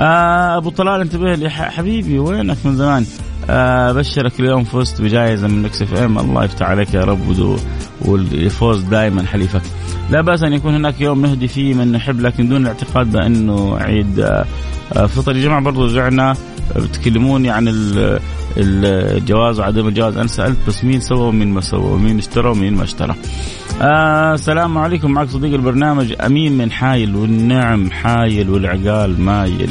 آه 0.00 0.56
أبو 0.56 0.70
طلال 0.70 1.00
انتبه 1.00 1.34
لي 1.34 1.50
حبيبي 1.50 2.18
وينك 2.18 2.56
من 2.64 2.76
زمان؟ 2.76 3.06
آه 3.50 3.92
بشرك 3.92 4.40
اليوم 4.40 4.64
فزت 4.64 5.02
بجائزة 5.02 5.48
من 5.48 5.62
Mix 5.62 5.82
FM 5.82 6.18
الله 6.18 6.44
يفتح 6.44 6.66
عليك 6.66 6.94
يا 6.94 7.04
رب 7.04 7.56
والفوز 8.04 8.82
دائما 8.82 9.26
حليفك. 9.26 9.62
لا 10.10 10.20
بأس 10.20 10.42
أن 10.42 10.52
يكون 10.52 10.74
هناك 10.74 11.00
يوم 11.00 11.22
نهدي 11.22 11.48
فيه 11.48 11.74
من 11.74 11.92
نحب 11.92 12.20
لكن 12.20 12.48
دون 12.48 12.62
الاعتقاد 12.62 13.12
بأنه 13.12 13.76
عيد 13.76 14.20
آه 14.20 15.06
فطر 15.06 15.36
يا 15.36 15.42
جماعة 15.42 15.60
برضو 15.60 15.84
رجعنا 15.84 16.34
بتكلموني 16.76 17.50
عن 17.50 17.64
الجواز 18.56 19.60
وعدم 19.60 19.88
الجواز. 19.88 20.16
أنا 20.16 20.26
سألت 20.26 20.58
بس 20.68 20.84
مين 20.84 21.00
سوى 21.00 21.20
ومين 21.20 21.48
ما 21.48 21.60
سوى 21.60 21.92
ومين 21.92 22.18
اشترى 22.18 22.48
ومين 22.48 22.74
ما 22.74 22.82
اشترى. 22.82 23.14
آه 23.82 24.34
السلام 24.34 24.78
عليكم. 24.78 25.10
معك 25.10 25.28
صديق 25.28 25.54
البرنامج 25.54 26.14
أمين 26.20 26.58
من 26.58 26.72
حايل 26.72 27.16
والنعم 27.16 27.90
حايل 27.90 28.50
والعقال 28.50 29.20
مايل. 29.20 29.70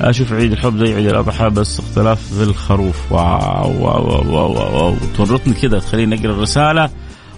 أشوف 0.00 0.32
عيد 0.32 0.52
الحب 0.52 0.76
زي 0.76 0.94
عيد 0.94 1.06
الأضحى 1.06 1.50
بس 1.50 1.78
اختلاف 1.78 2.34
في 2.34 2.42
الخروف. 2.42 3.12
wow 3.12 3.84
wow 3.84 4.32
wow, 4.32 4.52
wow. 4.52 4.94
تورطني 5.16 5.54
كذا 5.54 5.78
تخليني 5.78 6.14
أقرأ 6.14 6.30
الرسالة 6.30 6.90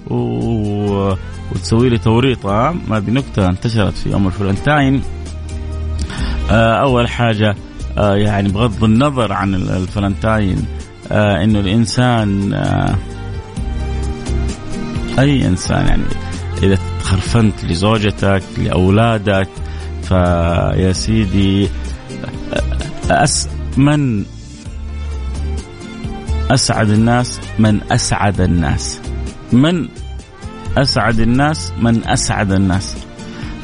و... 0.07 1.15
وتسوي 1.53 1.89
لي 1.89 1.99
توريطه 1.99 2.75
ما 2.89 2.99
بنكته 2.99 3.49
انتشرت 3.49 3.95
في 3.97 4.11
يوم 4.11 4.27
الفلنتاين. 4.27 5.03
آه 6.51 6.75
أول 6.75 7.09
حاجة 7.09 7.51
آه 7.51 7.55
يعني 7.97 8.49
بغض 8.49 8.85
النظر 8.85 9.33
عن 9.33 9.55
الفلنتاين 9.55 10.65
آه 11.13 11.45
إنه 11.45 11.61
الإنسان 11.61 12.53
آه 12.53 12.95
أي 15.19 15.47
إنسان 15.47 15.87
يعني 15.87 16.03
إذا 16.63 16.79
تخرفنت 17.01 17.65
لزوجتك 17.65 18.43
لأولادك 18.59 19.49
فيا 20.03 20.93
سيدي 20.93 21.69
أس 23.11 23.49
من 23.77 24.25
أسعد 26.51 26.91
الناس 26.91 27.41
من 27.59 27.81
أسعد 27.93 28.41
الناس. 28.41 29.01
من 29.53 29.89
أسعد 30.79 31.21
الناس 31.21 31.73
من 31.81 32.09
أسعد 32.09 32.53
الناس. 32.53 32.97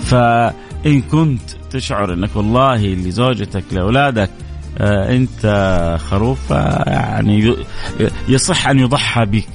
فإن 0.05 1.01
كنت 1.11 1.56
تشعر 1.71 2.13
انك 2.13 2.37
والله 2.37 2.77
لزوجتك 2.87 3.65
لأولادك 3.73 4.31
آه 4.79 5.17
انت 5.17 5.97
خروف 6.11 6.51
يعني 6.51 7.57
يصح 8.29 8.69
أن 8.69 8.79
يضحى 8.79 9.25
بك. 9.25 9.49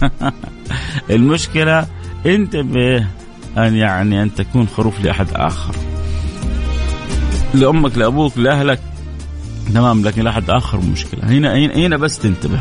المشكلة 1.10 1.86
انتبه 2.26 2.96
أن 3.58 3.76
يعني 3.76 4.22
أن 4.22 4.34
تكون 4.34 4.68
خروف 4.68 5.00
لأحد 5.04 5.26
آخر. 5.32 5.74
لأمك 7.54 7.98
لأبوك 7.98 8.38
لأهلك 8.38 8.80
تمام 9.74 10.04
لكن 10.04 10.22
لأحد 10.22 10.50
آخر 10.50 10.80
مشكلة. 10.80 11.24
هنا 11.24 11.54
هنا 11.56 11.96
بس 11.96 12.18
تنتبه. 12.18 12.60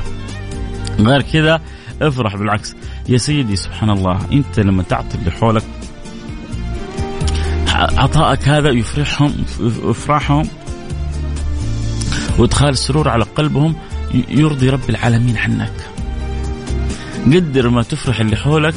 غير 0.99 1.21
كذا 1.21 1.61
افرح 2.01 2.35
بالعكس. 2.35 2.75
يا 3.09 3.17
سيدي 3.17 3.55
سبحان 3.55 3.89
الله 3.89 4.19
انت 4.31 4.59
لما 4.59 4.83
تعطي 4.83 5.17
اللي 5.17 5.31
حولك 5.31 5.63
عطائك 7.81 8.47
هذا 8.47 8.69
يفرحهم 8.69 9.33
افراحهم 9.83 10.47
وادخال 12.37 12.69
السرور 12.69 13.09
على 13.09 13.23
قلبهم 13.23 13.75
يرضي 14.29 14.69
رب 14.69 14.89
العالمين 14.89 15.37
عنك. 15.37 15.73
قدر 17.25 17.69
ما 17.69 17.83
تفرح 17.83 18.19
اللي 18.19 18.35
حولك 18.35 18.73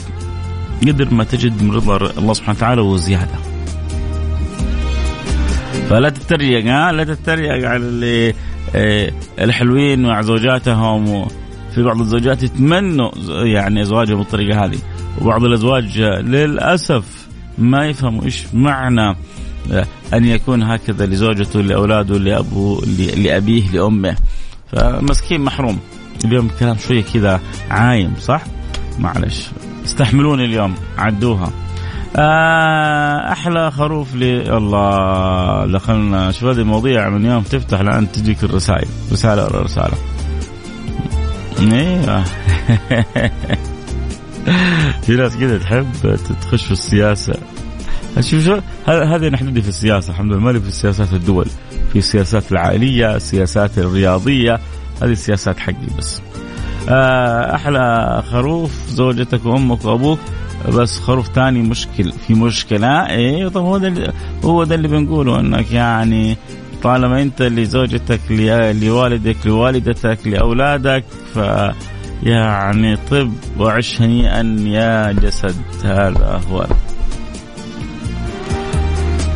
قدر 0.83 1.15
ما 1.15 1.25
تجد 1.25 1.63
من 1.63 1.71
رضا 1.71 1.97
الله 2.19 2.33
سبحانه 2.33 2.59
وتعالى 2.59 2.81
وزيادة. 2.81 3.39
فلا 5.91 6.09
تتريق 6.09 6.67
ها؟ 6.67 6.93
لا 6.93 7.05
تتريق 7.05 7.69
على 7.69 7.77
اللي 7.77 8.35
آه، 8.75 9.13
الحلوين 9.39 10.03
مع 10.03 10.23
زوجاتهم. 10.23 11.27
في 11.75 11.83
بعض 11.83 12.01
الزوجات 12.01 12.43
يتمنوا 12.43 13.11
يعني 13.45 13.83
أزواجهم 13.83 14.19
بالطريقة 14.19 14.65
هذه. 14.65 14.79
وبعض 15.21 15.45
الأزواج 15.45 16.01
للأسف 16.01 17.24
ما 17.59 17.87
يفهموا 17.87 18.25
إيش 18.25 18.45
معنى 18.55 19.17
آه، 19.73 19.87
أن 20.15 20.25
يكون 20.25 20.63
هكذا 20.63 21.07
لزوجته 21.07 21.61
لأولاده 21.61 22.19
لابوه 22.19 22.85
لأبيه 23.17 23.71
لأمه. 23.71 24.17
فمسكين 24.73 25.41
محروم. 25.41 25.79
اليوم 26.25 26.47
الكلام 26.47 26.77
شوية 26.79 27.03
كذا 27.15 27.41
عايم 27.71 28.15
صح؟ 28.21 28.43
معلش. 28.99 29.47
استحملوني 29.85 30.45
اليوم 30.45 30.75
عدوها. 30.99 31.51
آه 32.17 33.33
أحلى 33.33 33.71
خروف 33.71 34.15
لي 34.15 34.57
الله 34.57 35.67
دخلنا. 35.73 36.33
شوف 36.33 36.45
هذه 36.45 36.61
المواضيع 36.61 37.09
من 37.09 37.25
يوم 37.25 37.43
تفتح 37.43 37.81
الآن 37.81 38.13
تجيك 38.13 38.45
الرسائل. 38.45 38.89
رسالة 39.13 39.45
ورا 39.45 39.63
رسالة. 39.63 39.97
أيوه 41.61 42.25
في 45.03 45.17
ناس 45.17 45.37
كذا 45.37 45.59
تحب 45.59 45.87
تخش 46.43 46.65
في 46.65 46.73
السياسة. 46.73 47.35
شوف 48.21 48.45
شو 48.45 48.59
هذه 48.87 49.29
نحن 49.29 49.61
في 49.63 49.69
السياسة 49.69 50.11
الحمد 50.11 50.33
لله. 50.33 50.41
مالي 50.41 50.61
في 50.61 50.71
سياسات 50.71 51.13
الدول 51.13 51.47
في 51.93 51.99
السياسات 51.99 52.53
العائلية 52.53 53.17
السياسات 53.17 53.79
الرياضية. 53.79 54.61
هذه 55.03 55.11
السياسات 55.13 55.59
حقي 55.59 55.87
بس. 55.99 56.23
آه، 56.89 57.55
أحلى 57.55 58.23
خروف 58.31 58.71
زوجتك 58.89 59.47
وأمك 59.47 59.85
وأبوك 59.85 60.19
بس 60.69 61.01
خروف 61.01 61.29
ثاني 61.35 61.63
مشكل. 61.63 62.13
في 62.13 62.35
مشكلة 62.35 63.07
إيه 63.07 63.49
طب 63.49 63.63
هو 63.63 63.79
ده 63.79 64.13
هو 64.45 64.65
ده 64.65 64.75
اللي 64.75 64.89
بنقوله 64.89 65.41
إنك 65.41 65.73
يعني 65.73 66.37
طالما 66.83 67.23
أنت 67.23 67.43
لزوجتك 67.43 68.21
لوالدك 68.83 69.37
لوالدتك 69.47 70.19
لأولادك 70.27 71.05
ف 71.35 71.39
يعني 72.25 72.97
طب 72.97 73.33
وعش 73.59 74.03
هنيئا 74.03 74.57
يا 74.61 75.13
جسد 75.13 75.57
هذا 75.85 76.41
هو. 76.51 76.67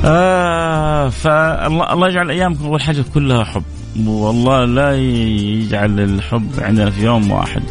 آه 0.04 1.08
فالله 1.08 1.92
الله 1.92 2.08
يجعل 2.08 2.30
أيامكم 2.30 2.64
اول 2.64 2.82
حاجة 2.82 3.04
كلها 3.14 3.44
حب. 3.44 3.62
والله 4.06 4.64
لا 4.64 4.96
يجعل 4.96 6.00
الحب 6.00 6.50
عندنا 6.58 6.90
في 6.90 7.04
يوم 7.04 7.30
واحد. 7.30 7.62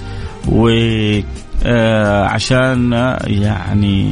وعشان 1.65 2.93
آه، 2.93 3.19
يعني 3.27 4.12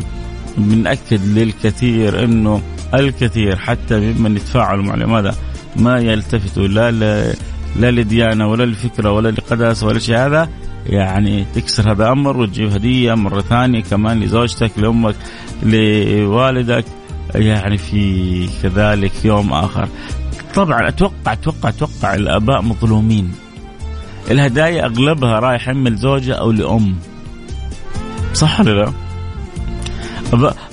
بنأكد 0.58 1.38
للكثير 1.38 2.24
إنه 2.24 2.62
الكثير 2.94 3.56
حتى 3.56 4.00
ممن 4.00 4.36
يتفاعلوا 4.36 4.84
مع 4.84 4.96
ماذا 4.96 5.36
ما 5.76 6.00
يلتفتوا 6.00 6.68
لا 6.68 6.92
ل... 6.92 7.00
لا 7.76 7.92
لديانة 7.92 8.48
ولا 8.48 8.66
لفكرة 8.66 9.12
ولا 9.12 9.30
لقداسة 9.30 9.88
ولا 9.88 10.00
شيء. 10.00 10.18
هذا 10.18 10.50
يعني 10.86 11.46
تكسر 11.56 11.92
هذا 11.92 12.12
أمر 12.12 12.38
وتجيب 12.38 12.72
هدية 12.72 13.14
مرة 13.14 13.42
ثانية 13.42 13.84
كمان 13.84 14.20
لزوجتك 14.20 14.72
لأمك 14.78 15.16
لوالدك 15.64 16.86
يعني 17.36 17.78
في 17.78 18.48
كذلك 18.64 19.26
يوم 19.26 19.54
آخر. 19.54 19.88
طبعا 20.56 20.88
أتوقع 20.88 21.34
أتوقع 21.34 21.70
أتوقع 21.70 22.16
الآباء 22.16 22.62
مظلومين. 22.62 23.32
الهدايا 24.32 24.86
أغلبها 24.86 25.40
رايح 25.40 25.70
اما 25.70 25.90
لزوجة 25.90 26.34
أو 26.34 26.52
لأم. 26.52 26.96
صح 28.34 28.60
ولا 28.60 28.72
لا؟ 28.72 28.94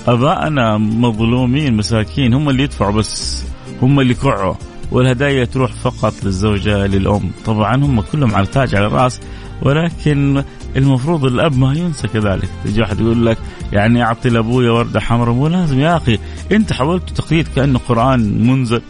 أباء 0.07 0.51
مظلومين 0.79 1.77
مساكين 1.77 2.35
هم 2.35 2.49
اللي 2.49 2.63
يدفعوا 2.63 2.93
بس 2.93 3.45
هم 3.83 4.01
اللي 4.01 4.15
كعوا 4.15 4.55
والهدايا 4.91 5.45
تروح 5.45 5.73
فقط 5.73 6.15
للزوجة 6.25 6.87
للأم. 6.87 7.31
طبعا 7.45 7.77
هم 7.77 8.01
كلهم 8.01 8.35
على 8.35 8.47
تاج 8.47 8.75
على 8.75 8.87
الرأس. 8.87 9.21
ولكن 9.63 10.43
المفروض 10.77 11.25
الأب 11.25 11.59
ما 11.59 11.75
ينسى 11.75 12.09
كذلك. 12.09 12.49
تجي 12.65 12.81
واحد 12.81 13.01
يقول 13.01 13.27
لك 13.27 13.39
يعني 13.73 14.03
أعطي 14.03 14.29
لابويا 14.29 14.71
ورده 14.71 15.01
حمراء 15.01 15.35
مو 15.35 15.47
لازم. 15.49 15.81
يا 15.81 15.97
أخي 15.97 16.19
أنت 16.53 16.73
حولت 16.73 17.11
تقييد 17.11 17.49
كأنه 17.57 17.81
قرآن 17.89 18.47
منزل. 18.47 18.83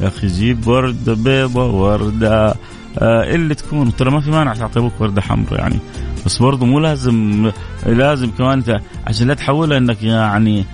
يا 0.00 0.08
أخي 0.08 0.26
جيب 0.26 0.66
ورده 0.66 1.14
بيضة 1.14 1.70
ورده 1.70 2.54
آه 2.98 3.34
اللي 3.34 3.54
تكون. 3.54 3.96
ترى 3.96 4.10
ما 4.10 4.20
في 4.20 4.30
مانع 4.30 4.54
تعطي 4.54 4.78
أبوك 4.78 5.00
ورده 5.00 5.20
حمراء 5.20 5.60
يعني. 5.60 5.78
بس 6.26 6.38
برضه 6.38 6.66
مو 6.66 6.78
لازم 6.78 7.50
لازم 7.86 8.30
كمان 8.30 8.62
عشان 9.06 9.28
لا 9.28 9.34
تحولها 9.34 9.78
إنك 9.78 10.02
يعني 10.02 10.64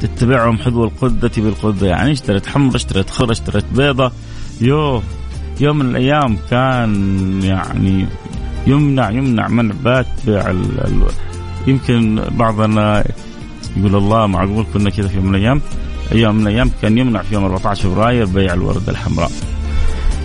تتبعهم 0.00 0.58
حذو 0.58 0.84
القدة 0.84 1.30
بالقدة. 1.36 1.86
يعني 1.86 2.12
اشتريت 2.12 2.46
حمرة 2.46 2.76
اشتريت 2.76 3.10
خضرة 3.10 3.32
اشتريت 3.32 3.64
بيضة. 3.76 4.12
يو 4.60 5.02
يوم 5.60 5.78
من 5.78 5.90
الأيام 5.90 6.38
كان 6.50 7.40
يعني 7.42 8.06
يمنع 8.66 9.10
يمنع 9.10 9.48
منع 9.48 9.74
بات 9.84 10.06
بيع 10.26 10.50
ال 10.50 11.02
يمكن 11.66 12.22
بعضنا 12.30 13.04
يقول 13.76 13.96
الله 13.96 14.26
معقول 14.26 14.66
كنا 14.74 14.90
كذا 14.90 15.08
في 15.08 15.16
يوم 15.16 15.26
من 15.26 15.34
الأيام 15.34 15.60
أيام 16.12 16.34
من 16.34 16.42
الأيام 16.42 16.70
كان 16.82 16.98
يمنع 16.98 17.22
في 17.22 17.34
يوم 17.34 17.44
14 17.44 17.88
فبراير 17.90 18.26
بيع 18.26 18.54
الوردة 18.54 18.92
الحمراء. 18.92 19.30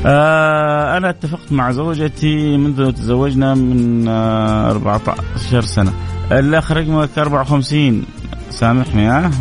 آه 0.06 0.98
أنا 0.98 1.10
اتفقت 1.10 1.52
مع 1.52 1.72
زوجتي 1.72 2.58
منذ 2.58 2.92
تزوجنا 2.92 3.56
من 3.56 4.08
آه 4.08 4.72
14 4.72 5.62
سنة. 5.62 5.94
الاخ 6.32 6.72
رقمك 6.72 7.10
54 7.18 8.04
سامحني 8.50 9.08
ها 9.08 9.32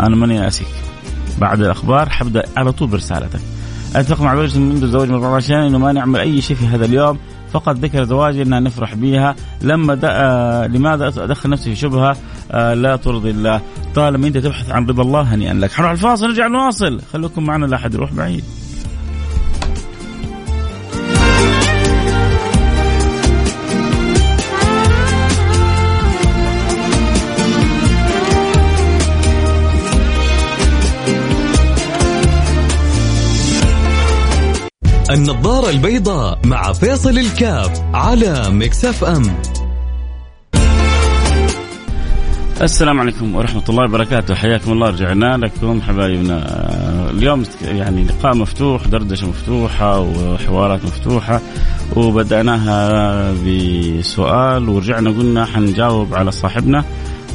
أنا 0.00 0.16
ماني 0.16 0.48
اسك. 0.48 0.66
بعد 1.38 1.60
الأخبار 1.60 2.08
حبدأ 2.08 2.42
على 2.56 2.72
طول 2.72 2.88
برسالتك. 2.88 3.40
أتفق 3.96 4.20
مع 4.20 4.36
زوجتي 4.36 4.58
منذ 4.58 4.82
الزواج 4.82 5.08
من 5.08 5.14
14 5.14 5.46
سنه 5.46 5.66
إنه 5.66 5.78
ما 5.78 5.92
نعمل 5.92 6.20
أي 6.20 6.40
شيء 6.40 6.56
في 6.56 6.66
هذا 6.66 6.84
اليوم 6.84 7.18
فقط 7.52 7.76
ذكر 7.76 8.04
زواجي 8.04 8.42
انها 8.42 8.60
نفرح 8.60 8.94
بها 8.94 9.36
لما 9.62 10.00
آه 10.04 10.66
لماذا 10.66 11.06
أدخل 11.08 11.50
نفسي 11.50 11.70
في 11.70 11.76
شبهة؟ 11.76 12.16
آه 12.50 12.74
لا 12.74 12.96
ترضي 12.96 13.30
الله. 13.30 13.60
طالما 13.94 14.26
أنت 14.26 14.38
تبحث 14.38 14.70
عن 14.70 14.86
رضا 14.86 15.02
الله 15.02 15.20
هنيئا 15.20 15.54
لك. 15.54 15.72
حنروح 15.72 15.90
الفاصل 15.90 16.26
نرجع 16.26 16.46
نواصل. 16.46 17.00
خليكم 17.12 17.44
معنا 17.44 17.66
لا 17.66 17.76
أحد 17.76 17.94
يروح 17.94 18.12
بعيد. 18.12 18.44
النظارة 35.12 35.70
البيضاء 35.70 36.38
مع 36.44 36.72
فيصل 36.72 37.18
الكاف 37.18 37.82
على 37.94 38.50
مكسف 38.50 39.04
أم 39.04 39.22
السلام 42.62 43.00
عليكم 43.00 43.34
ورحمة 43.34 43.62
الله 43.68 43.84
وبركاته. 43.84 44.34
حياكم 44.34 44.72
الله. 44.72 44.90
رجعنا 44.90 45.36
لكم 45.36 45.82
حبايبنا. 45.82 46.44
اليوم 47.10 47.42
يعني 47.62 48.04
لقاء 48.04 48.36
مفتوح 48.36 48.86
دردشة 48.86 49.28
مفتوحة 49.28 50.00
وحوارات 50.00 50.84
مفتوحة 50.84 51.40
وبدأناها 51.96 53.32
بسؤال 53.32 54.68
ورجعنا 54.68 55.10
قلنا 55.10 55.44
حنجاوب 55.44 56.14
على 56.14 56.32
صاحبنا 56.32 56.84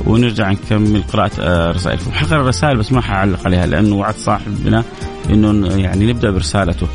ونرجع 0.06 0.52
نكمل 0.52 1.04
قراءة 1.14 1.32
رسائلكم. 1.72 2.12
حقرأ 2.12 2.42
الرسائل 2.42 2.78
بس 2.78 2.92
ما 2.92 3.02
حعلق 3.02 3.46
عليها 3.46 3.66
لأنه 3.66 3.96
وعد 3.96 4.16
صاحبنا 4.16 4.84
إنه 5.30 5.76
يعني 5.76 6.12
نبدأ 6.12 6.32
برسالته. 6.32 6.88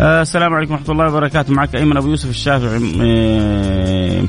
آه 0.00 0.22
السلام 0.22 0.54
عليكم 0.54 0.72
ورحمة 0.72 0.90
الله 0.90 1.06
وبركاته. 1.06 1.52
معك 1.52 1.76
أيمن 1.76 1.96
أبو 1.96 2.08
يوسف 2.08 2.30
الشافعي. 2.30 2.92
آه 3.00 4.24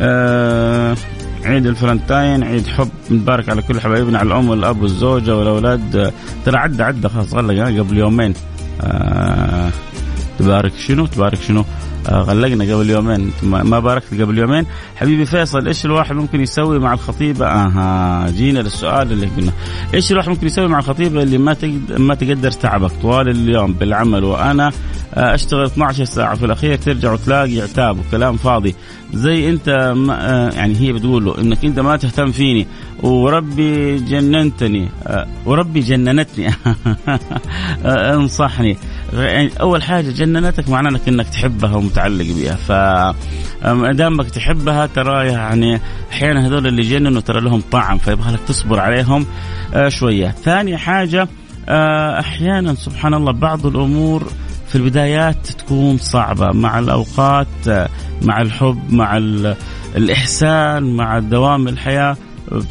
آه 0.00 0.96
عيد 1.44 1.66
الفلنتاين 1.66 2.42
عيد 2.44 2.66
حب. 2.66 2.88
مبارك 3.10 3.48
على 3.48 3.62
كل 3.62 3.80
حبايبنا 3.80 4.18
على 4.18 4.26
الأم 4.26 4.48
والأب 4.48 4.82
والزوجة 4.82 5.36
والأولاد. 5.36 6.12
ترى 6.44 6.56
عدى 6.56 6.82
عدى 6.82 7.08
خلاص 7.08 7.34
قبل 7.34 7.98
يومين. 7.98 8.34
آه 8.80 9.70
تبارك 10.38 10.72
شنو؟ 10.76 11.06
تبارك 11.06 11.40
شنو؟ 11.40 11.64
غلقنا 12.10 12.74
قبل 12.74 12.90
يومين. 12.90 13.32
ما 13.42 13.78
باركت 13.78 14.20
قبل 14.20 14.38
يومين. 14.38 14.66
حبيبي 14.96 15.24
فيصل 15.24 15.66
إيش 15.66 15.84
الواحد 15.84 16.14
ممكن 16.14 16.40
يسوي 16.40 16.78
مع 16.78 16.92
الخطيبه 16.92 17.46
آها 17.46 18.30
جينا 18.30 18.58
للسؤال 18.58 19.12
اللي 19.12 19.26
قلنا. 19.26 19.52
إيش 19.94 20.12
الواحد 20.12 20.28
ممكن 20.28 20.46
يسوي 20.46 20.68
مع 20.68 20.78
الخطيبه 20.78 21.22
اللي 21.22 21.38
ما 21.38 21.56
ما 21.98 22.14
تقدر 22.14 22.50
تعبك؟ 22.50 22.90
طوال 23.02 23.28
اليوم 23.28 23.72
بالعمل 23.72 24.24
وأنا 24.24 24.72
آه، 25.14 25.34
أشتغل 25.34 25.64
12 25.64 26.04
ساعة 26.04 26.34
في 26.34 26.44
الأخير 26.44 26.76
ترجع 26.76 27.12
وتلاقي 27.12 27.60
عتاب 27.60 27.98
وكلام 27.98 28.36
فاضي. 28.36 28.74
زي 29.14 29.48
أنت 29.48 29.92
ما 29.96 30.30
آه، 30.30 30.50
يعني 30.50 30.80
هي 30.80 30.92
بتقول 30.92 31.24
له 31.24 31.38
إنك 31.38 31.64
أنت 31.64 31.80
ما 31.80 31.96
تهتم 31.96 32.32
فيني. 32.32 32.66
وربي 33.02 33.96
جننتني. 33.96 34.88
وربي 35.46 35.80
جننتني. 35.80 36.50
انصحني. 37.84 38.76
يعني 39.12 39.50
أول 39.60 39.82
حاجة 39.82 40.10
جننتك 40.10 40.68
معناه 40.68 40.90
انك 40.90 41.08
إنك 41.08 41.28
تحبها 41.28 41.76
ومتعلق 41.76 42.26
بها 42.34 42.54
ف 42.56 42.72
ما 43.66 43.92
دامك 43.92 44.30
تحبها 44.30 44.86
ترى 44.86 45.26
يعني 45.26 45.80
أحيانا 46.12 46.46
هذول 46.46 46.66
اللي 46.66 46.82
جننوا 46.82 47.20
ترى 47.20 47.40
لهم 47.40 47.62
طعم 47.72 47.98
فيبغى 47.98 48.32
لك 48.32 48.40
تصبر 48.48 48.80
عليهم 48.80 49.26
آه، 49.74 49.88
شوية. 49.88 50.30
ثاني 50.30 50.76
حاجة 50.76 51.28
آه، 51.68 52.20
أحيانا 52.20 52.74
سبحان 52.74 53.14
الله 53.14 53.32
بعض 53.32 53.66
الأمور 53.66 54.24
في 54.68 54.74
البدايات 54.74 55.46
تكون 55.46 55.98
صعبة 55.98 56.52
مع 56.52 56.78
الأوقات 56.78 57.46
آه، 57.68 57.88
مع 58.22 58.40
الحب 58.40 58.92
مع 58.92 59.16
الإحسان 59.96 60.96
مع 60.96 61.18
دوام 61.18 61.68
الحياة. 61.68 62.16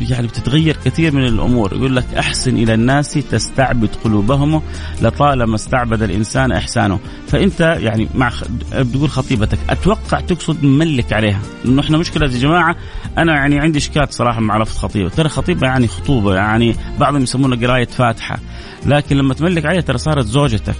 يعني 0.09 0.27
بتتغير 0.27 0.77
كثير 0.85 1.15
من 1.15 1.25
الأمور. 1.25 1.73
يقول 1.73 1.95
لك 1.95 2.05
أحسن 2.17 2.57
إلى 2.57 2.73
الناس 2.73 3.13
تستعبد 3.13 3.89
قلوبهم 4.03 4.61
لطالما 5.01 5.55
استعبد 5.55 6.01
الإنسان 6.01 6.51
إحسانه. 6.51 6.99
فأنت 7.27 7.59
يعني 7.59 8.09
مع 8.15 8.31
بتقول 8.75 9.09
خطيبتك 9.09 9.57
أتوقع 9.69 10.19
تقصد 10.19 10.63
مملك 10.63 11.13
عليها. 11.13 11.41
لأنه 11.65 11.81
إحنا 11.81 11.97
مشكلة 11.97 12.25
يا 12.31 12.39
جماعة 12.39 12.75
أنا 13.17 13.33
يعني 13.33 13.59
عندي 13.59 13.77
إشكال 13.77 14.13
صراحة 14.13 14.39
مع 14.39 14.57
لفظ 14.57 14.77
خطيبة. 14.77 15.09
ترى 15.09 15.29
خطيبة 15.29 15.67
يعني 15.67 15.87
خطوبة 15.87 16.35
يعني 16.35 16.75
بعضهم 16.99 17.23
يسمونها 17.23 17.67
قراية 17.67 17.85
فاتحة. 17.85 18.39
لكن 18.85 19.17
لما 19.17 19.33
تملك 19.33 19.65
عليها 19.65 19.81
ترى 19.81 19.97
صارت 19.97 20.25
زوجتك. 20.25 20.75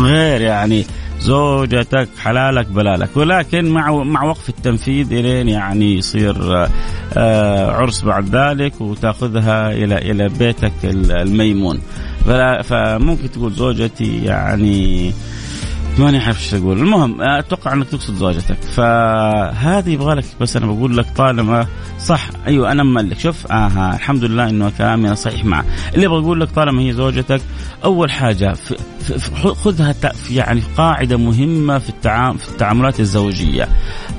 غير 0.00 0.40
يعني 0.40 0.84
زوجتك 1.20 2.08
حلالك 2.18 2.66
بلالك. 2.66 3.16
ولكن 3.16 3.70
مع 3.70 3.90
مع 4.04 4.22
وقف 4.24 4.48
التنفيذ 4.48 5.12
إلين 5.12 5.48
يعني 5.48 5.94
يصير 5.96 6.66
آه، 7.16 7.70
عرس 7.70 8.04
بعد 8.04 8.36
ذلك 8.36 8.80
وتأخذها 8.80 9.72
إلى 9.72 9.98
إلى 9.98 10.28
بيتك 10.28 10.72
الميمون. 10.84 11.80
فممكن 12.62 13.30
تقول 13.30 13.52
زوجتي 13.52 14.24
يعني 14.24 15.12
ماني 15.98 16.18
عارف 16.18 16.38
إيش 16.38 16.54
أقول. 16.54 16.78
المهم 16.78 17.22
أتوقع 17.22 17.72
إنك 17.72 17.88
تقصد 17.88 18.14
زوجتك. 18.14 18.62
فهذه 18.62 19.90
يبغى 19.90 20.14
لك 20.14 20.24
بس 20.40 20.56
أنا 20.56 20.66
بقول 20.66 20.96
لك 20.96 21.06
طالما 21.16 21.66
صح. 21.98 22.28
أيوه 22.46 22.72
أنا 22.72 22.82
مملك. 22.82 23.18
شوف 23.18 23.52
آها 23.52 23.94
الحمد 23.94 24.24
لله 24.24 24.48
إنه 24.48 24.72
كلامي 24.78 25.16
صحيح 25.16 25.44
معه. 25.44 25.64
اللي 25.94 26.06
أبغى 26.06 26.18
أقول 26.18 26.40
لك 26.40 26.50
طالما 26.50 26.82
هي 26.82 26.92
زوجتك 26.92 27.40
أول 27.84 28.10
حاجة 28.10 28.52
في 28.52 28.76
في 29.00 29.48
خذها 29.54 29.92
في 29.92 30.34
يعني 30.34 30.62
قاعدة 30.76 31.16
مهمة 31.16 31.78
في 31.78 31.88
التعامل 31.88 32.38
في 32.38 32.48
التعاملات 32.48 33.00
الزوجية. 33.00 33.68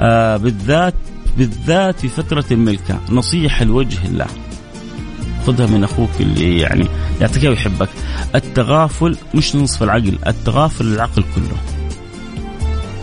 آه 0.01 0.37
بالذات 0.37 0.93
بالذات 1.37 1.99
في 1.99 2.07
فتره 2.07 2.45
الملكة 2.51 2.99
نصيحة 3.11 3.65
لوجه 3.65 4.05
الله. 4.05 4.25
خذها 5.47 5.65
من 5.65 5.83
أخوك 5.83 6.09
اللي 6.19 6.59
يعني 6.59 6.87
يعطيك 7.21 7.43
ويحبك. 7.43 7.89
التغافل 8.35 9.17
مش 9.35 9.55
نصف 9.55 9.83
العقل 9.83 10.17
التغافل 10.27 10.85
العقل 10.85 11.23
كله. 11.35 11.57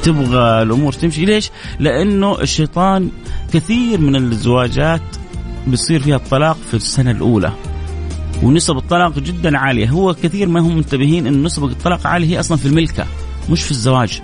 تبغى 0.02 0.62
الأمور 0.62 0.92
تمشي. 0.92 1.24
ليش؟ 1.24 1.50
لأنه 1.80 2.40
الشيطان 2.40 3.10
كثير 3.52 4.00
من 4.00 4.16
الزواجات 4.16 5.02
بيصير 5.66 6.02
فيها 6.02 6.16
الطلاق 6.16 6.56
في 6.70 6.74
السنة 6.74 7.10
الأولى. 7.10 7.52
ونسب 8.42 8.76
الطلاق 8.76 9.18
جدا 9.18 9.58
عالية. 9.58 9.90
هو 9.90 10.14
كثير 10.14 10.48
ما 10.48 10.60
هم 10.60 10.76
منتبهين 10.76 11.26
إن 11.26 11.42
نسب 11.42 11.64
الطلاق 11.64 12.06
عالية 12.06 12.26
هي 12.26 12.40
أصلا 12.40 12.58
في 12.58 12.66
الملكة 12.66 13.06
مش 13.50 13.62
في 13.62 13.70
الزواج. 13.70 14.22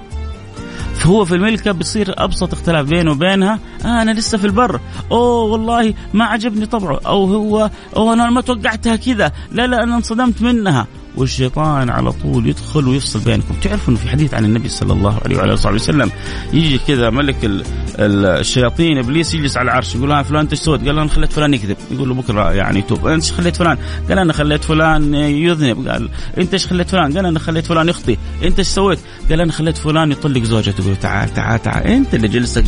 فهو 1.02 1.24
في 1.24 1.34
الملكة 1.34 1.72
بصير 1.72 2.14
أبسط 2.24 2.52
اختلاف 2.52 2.86
بينه 2.86 3.10
وبينها. 3.10 3.58
آه 3.84 4.02
أنا 4.02 4.10
لسه 4.10 4.38
في 4.38 4.44
البر. 4.44 4.80
أوه 5.10 5.42
والله 5.44 5.94
ما 6.14 6.24
عجبني 6.24 6.66
طبعه. 6.66 7.00
أو 7.06 7.24
هو 7.24 7.70
أو 7.96 8.12
أنا 8.12 8.30
ما 8.30 8.40
توقعتها 8.40 8.96
كذا. 8.96 9.32
لا 9.50 9.66
لا 9.66 9.82
أنا 9.82 9.96
انصدمت 9.96 10.42
منها. 10.42 10.86
والشيطان 11.16 11.90
على 11.90 12.12
طول 12.12 12.46
يدخل 12.48 12.88
ويفصل 12.88 13.20
بينكم 13.20 13.54
تعرفوا 13.62 13.88
إنه 13.88 13.98
في 14.02 14.08
حديث 14.08 14.34
عن 14.34 14.44
النبي 14.44 14.68
صلى 14.68 14.92
الله 14.92 15.18
عليه 15.24 15.36
وعلى 15.36 15.52
آله 15.54 15.82
وسلم 15.82 16.10
يجي 16.52 16.78
كذا 16.78 17.10
ملك 17.10 17.44
ال- 17.44 17.64
ال- 17.98 18.26
الشياطين 18.26 18.98
إبليس 18.98 19.34
يجلس 19.34 19.56
على 19.56 19.64
العرش 19.64 19.94
يقول 19.94 20.12
ها 20.12 20.22
فلان 20.22 20.48
سويت؟ 20.54 20.80
قال 20.80 20.98
أنا 20.98 21.08
خليت 21.08 21.32
فلان 21.32 21.54
يكذب 21.54 21.76
يقول 21.90 22.08
له 22.08 22.14
بكرة 22.14 22.52
يعني 22.52 22.78
يتوب 22.78 23.06
انت 23.06 23.24
خليت 23.30 23.56
فلان؟ 23.56 23.78
قال 24.08 24.18
أنا 24.18 24.32
خليت 24.32 24.64
فلان 24.64 25.14
يذنب 25.14 25.88
قال 25.88 26.08
أنت 26.38 26.52
إيش 26.52 26.66
خليت 26.66 26.90
فلان؟ 26.90 27.16
قال 27.16 27.26
أنا 27.26 27.38
خليت 27.38 27.66
فلان 27.66 27.88
يخطي 27.88 28.16
أنت 28.44 28.58
إيش 28.58 28.68
سويت؟ 28.68 28.98
قال 29.30 29.40
أنا 29.40 29.52
خليت 29.52 29.76
فلان 29.76 30.12
يطلق 30.12 30.42
زوجته 30.42 30.82
يقول 30.82 30.96
تعال 30.96 31.34
تعال 31.34 31.62
تعال 31.62 31.86
أنت 31.86 32.14
اللي 32.14 32.28
جلستك 32.28 32.64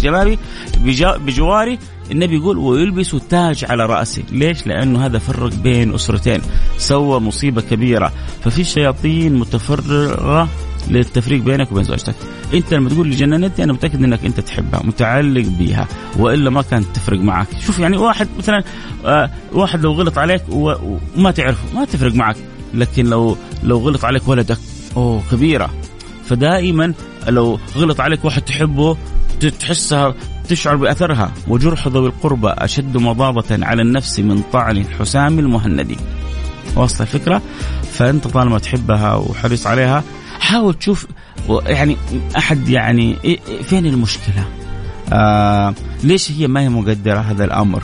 بجا- 0.84 1.16
بجواري 1.16 1.78
النبي 2.10 2.36
يقول 2.36 2.58
ويلبس 2.58 3.16
تاج 3.30 3.64
على 3.64 3.86
رأسه، 3.86 4.22
ليش؟ 4.32 4.66
لأنه 4.66 5.06
هذا 5.06 5.18
فرق 5.18 5.54
بين 5.54 5.94
أسرتين، 5.94 6.40
سوى 6.78 7.20
مصيبة 7.20 7.62
كبيرة، 7.62 8.12
ففي 8.44 8.64
شياطين 8.64 9.34
متفرغه 9.34 10.48
للتفريق 10.88 11.42
بينك 11.42 11.72
وبين 11.72 11.84
زوجتك، 11.84 12.14
أنت 12.54 12.74
لما 12.74 12.88
تقول 12.88 13.08
لي 13.08 13.16
جننتني 13.16 13.64
أنا 13.64 13.72
متأكد 13.72 14.04
إنك 14.04 14.24
أنت 14.24 14.40
تحبها، 14.40 14.80
متعلق 14.84 15.46
بها، 15.58 15.88
وإلا 16.16 16.50
ما 16.50 16.62
كانت 16.62 16.86
تفرق 16.94 17.20
معك، 17.20 17.46
شوف 17.66 17.78
يعني 17.78 17.96
واحد 17.96 18.28
مثلا 18.38 18.64
آه 19.04 19.30
واحد 19.52 19.82
لو 19.82 19.92
غلط 19.92 20.18
عليك 20.18 20.42
وما 20.48 21.30
تعرفه 21.30 21.78
ما 21.78 21.84
تفرق 21.84 22.14
معك، 22.14 22.36
لكن 22.74 23.06
لو 23.06 23.36
لو 23.62 23.78
غلط 23.78 24.04
عليك 24.04 24.28
ولدك 24.28 24.58
أوه 24.96 25.22
كبيرة، 25.32 25.70
فدائما 26.24 26.94
لو 27.28 27.58
غلط 27.76 28.00
عليك 28.00 28.24
واحد 28.24 28.42
تحبه 28.42 28.96
تحسها 29.60 30.14
تشعر 30.48 30.76
بأثرها 30.76 31.32
وجرح 31.48 31.88
ذوي 31.88 32.06
القربى 32.06 32.48
أشد 32.48 32.96
مضاضة 32.96 33.66
على 33.66 33.82
النفس 33.82 34.20
من 34.20 34.42
طعن 34.52 34.76
الحسام 34.76 35.38
المهندي. 35.38 35.96
واصل 36.76 37.04
الفكرة؟ 37.04 37.42
فأنت 37.92 38.28
طالما 38.28 38.58
تحبها 38.58 39.14
وحريص 39.14 39.66
عليها 39.66 40.02
حاول 40.40 40.74
تشوف 40.74 41.06
يعني 41.66 41.96
أحد 42.38 42.68
يعني 42.68 43.16
إيه- 43.16 43.26
إيه- 43.48 43.62
فين 43.62 43.86
المشكلة؟ 43.86 44.44
آه 45.12 45.74
ليش 46.04 46.32
هي 46.32 46.46
ما 46.46 46.60
هي 46.60 46.68
مقدرة 46.68 47.18
هذا 47.20 47.44
الأمر؟ 47.44 47.82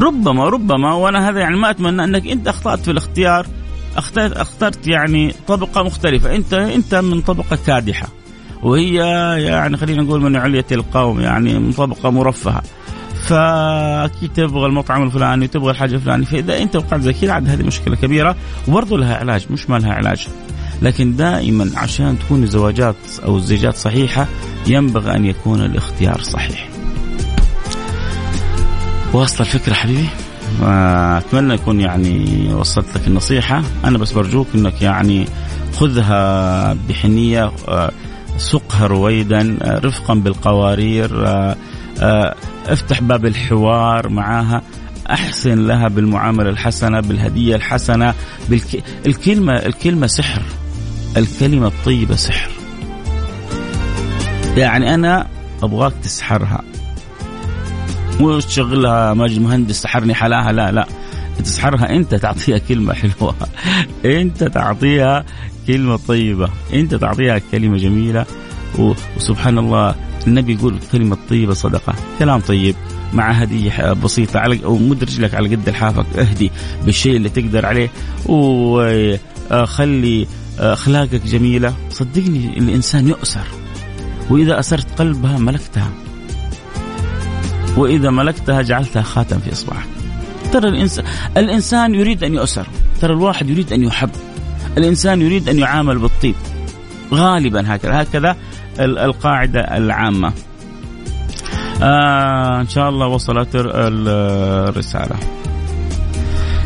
ربما 0.00 0.48
ربما 0.48 0.94
وأنا 0.94 1.28
هذا 1.28 1.40
يعني 1.40 1.56
ما 1.56 1.70
أتمنى 1.70 2.04
أنك 2.04 2.26
أنت 2.26 2.48
أخطأت 2.48 2.78
في 2.80 2.90
الاختيار 2.90 3.46
أخترت 4.18 4.86
يعني 4.86 5.34
طبقة 5.46 5.82
مختلفة 5.82 6.34
انت 6.34 6.54
أنت 6.54 6.94
من 6.94 7.20
طبقة 7.20 7.58
كادحة 7.66 8.08
وهي 8.64 8.94
يعني 9.42 9.76
خلينا 9.76 10.02
نقول 10.02 10.20
من 10.20 10.36
علية 10.36 10.66
القوم 10.72 11.20
يعني 11.20 11.58
من 11.58 11.72
طبقة 11.72 12.10
مرفهة 12.10 12.62
فأكيد 13.24 14.32
تبغى 14.32 14.66
المطعم 14.66 15.02
الفلاني 15.02 15.44
وتبغى 15.44 15.70
الحاجة 15.70 15.94
الفلانية 15.94 16.24
فإذا 16.24 16.62
أنت 16.62 16.76
وقعت 16.76 17.00
زي 17.00 17.12
كذا 17.12 17.32
عاد 17.32 17.48
هذه 17.48 17.62
مشكلة 17.62 17.96
كبيرة 17.96 18.36
وبرضه 18.68 18.98
لها 18.98 19.16
علاج 19.16 19.46
مش 19.50 19.70
ما 19.70 19.78
لها 19.78 19.92
علاج 19.92 20.28
لكن 20.82 21.16
دائما 21.16 21.70
عشان 21.76 22.18
تكون 22.18 22.42
الزواجات 22.42 22.96
أو 23.24 23.36
الزيجات 23.36 23.76
صحيحة 23.76 24.26
ينبغي 24.66 25.16
أن 25.16 25.24
يكون 25.24 25.60
الاختيار 25.60 26.20
صحيح. 26.20 26.68
واصل 29.12 29.44
الفكرة 29.44 29.74
حبيبي؟ 29.74 30.08
اتمنى 30.62 31.54
يكون 31.54 31.80
يعني 31.80 32.48
وصلت 32.54 32.86
لك 32.94 33.06
النصيحة 33.06 33.62
أنا 33.84 33.98
بس 33.98 34.12
برجوك 34.12 34.46
إنك 34.54 34.82
يعني 34.82 35.26
خذها 35.76 36.72
بحنية 36.88 37.52
آه، 37.68 37.90
سقها 38.38 38.86
رويدا 38.86 39.58
آه، 39.62 39.78
رفقا 39.78 40.14
بالقوارير 40.14 41.26
آه، 41.26 41.56
آه، 42.00 42.34
افتح 42.66 43.00
باب 43.02 43.26
الحوار 43.26 44.08
معاها 44.08 44.62
أحسن 45.10 45.66
لها 45.66 45.88
بالمعاملة 45.88 46.50
الحسنة 46.50 47.00
بالهدية 47.00 47.56
الحسنة 47.56 48.14
بالك... 48.48 48.84
الكلمة 49.06 49.52
الكلمة 49.52 50.06
سحر 50.06 50.42
الكلمة 51.16 51.66
الطيبة 51.66 52.16
سحر. 52.16 52.50
يعني 54.56 54.94
أنا 54.94 55.26
أبغاك 55.62 55.92
تسحرها. 56.02 56.62
مو 58.20 58.40
تشغلها 58.40 59.14
مهندس 59.14 59.82
سحرني 59.82 60.14
حلاها 60.14 60.52
لا 60.52 60.72
لا. 60.72 60.86
تسحرها 61.42 61.96
انت 61.96 62.14
تعطيها 62.14 62.58
كلمة 62.58 62.94
حلوة. 62.94 63.34
انت 64.04 64.44
تعطيها 64.44 65.24
كلمة 65.66 65.96
طيبة. 65.96 66.48
انت 66.72 66.94
تعطيها 66.94 67.40
كلمة 67.52 67.76
جميلة. 67.76 68.26
وسبحان 68.78 69.58
الله 69.58 69.94
النبي 70.26 70.54
يقول 70.54 70.74
الكلمة 70.74 71.14
الطيبه 71.14 71.54
صدقة. 71.54 71.94
كلام 72.18 72.40
طيب 72.40 72.74
مع 73.12 73.30
هدية 73.30 73.92
بسيطة 73.92 74.40
على 74.40 74.64
أو 74.64 74.78
مد 74.78 75.04
رجلك 75.04 75.34
على 75.34 75.56
قد 75.56 75.68
لحافك 75.68 76.18
اهدي 76.18 76.50
بالشيء 76.84 77.16
اللي 77.16 77.28
تقدر 77.28 77.66
عليه. 77.66 77.90
وخلي 78.26 80.26
أخلاقك 80.58 81.26
جميلة. 81.26 81.74
صدقني 81.90 82.58
الإنسان 82.58 83.08
يؤسر. 83.08 83.46
وإذا 84.30 84.58
أسرت 84.58 84.98
قلبها 84.98 85.38
ملكتها. 85.38 85.90
وإذا 87.76 88.10
ملكتها 88.10 88.62
جعلتها 88.62 89.02
خاتم 89.02 89.38
في 89.38 89.52
إصبعك. 89.52 89.93
ترى 90.54 90.68
الإنسان 90.68 91.04
الإنسان 91.36 91.94
يريد 91.94 92.24
أن 92.24 92.34
يؤسر. 92.34 92.66
ترى 93.00 93.12
الواحد 93.12 93.48
يريد 93.50 93.72
أن 93.72 93.82
يحب. 93.84 94.10
الإنسان 94.78 95.22
يريد 95.22 95.48
أن 95.48 95.58
يعامل 95.58 95.98
بالطيب. 95.98 96.34
غالبا 97.14 97.74
هكذا 97.74 98.02
هكذا 98.02 98.36
ال- 98.80 98.98
القاعدة 98.98 99.60
العامة. 99.60 100.32
آه 101.82 102.60
إن 102.60 102.68
شاء 102.68 102.88
الله 102.88 103.06
وصلت 103.06 103.54
ال- 103.54 103.72
الرسالة. 104.68 105.16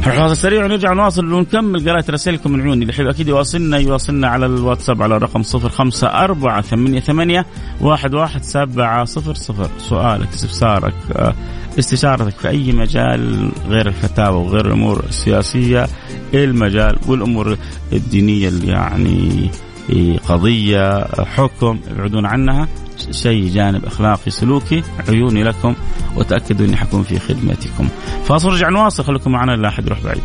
الفاصل 0.07 0.37
سريع 0.37 0.65
ونرجع 0.65 0.93
نواصل 0.93 1.33
ونكمل 1.33 1.91
قراءة 1.91 2.05
رسائلكم 2.11 2.53
من 2.53 2.61
عيوني. 2.63 2.85
اللي 2.85 3.11
أكيد 3.11 3.29
يواصلنا 3.29 3.79
يواصلنا 3.79 4.29
على 4.29 4.47
الواتساب 4.47 5.03
على 5.03 5.17
الرقم 5.17 5.43
صفر 5.43 5.69
خمسة 5.69 6.07
أربعة 6.07 6.61
ثمانية 6.61 7.01
ثمانية 7.01 7.47
واحد 7.81 8.15
واحد 8.15 8.43
سبعة 8.43 9.05
صفر 9.05 9.35
صفر. 9.35 9.69
سؤالك 9.79 10.29
استفسارك 10.29 10.95
آه، 11.17 11.35
استشارتك 11.79 12.39
في 12.39 12.49
أي 12.49 12.73
مجال 12.73 13.51
غير 13.69 13.87
الفتاوى 13.89 14.37
وغير 14.45 14.67
الأمور 14.67 15.05
السياسية 15.09 15.87
المجال 16.35 16.99
والأمور 17.07 17.57
الدينية 17.93 18.49
اللي 18.49 18.67
يعني 18.67 19.51
إيه، 19.91 20.19
قضية 20.19 21.05
حكم 21.25 21.79
ابعدون 21.91 22.27
عنها 22.27 22.69
شيء 23.11 23.49
جانب 23.49 23.85
أخلاقي 23.85 24.31
سلوكي 24.31 24.83
عيوني 25.09 25.43
لكم 25.43 25.75
وتأكدوا 26.17 26.67
إني 26.67 26.77
حكون 26.77 27.03
في 27.03 27.19
خدمتكم. 27.19 27.89
فاصل 28.25 28.49
نرجع 28.49 28.69
نواصل 28.69 29.05
خليكم 29.05 29.33
معنا 29.33 29.53
لا 29.53 29.69
أحد 29.69 29.87
يروح 29.87 30.03
بعيد. 30.05 30.23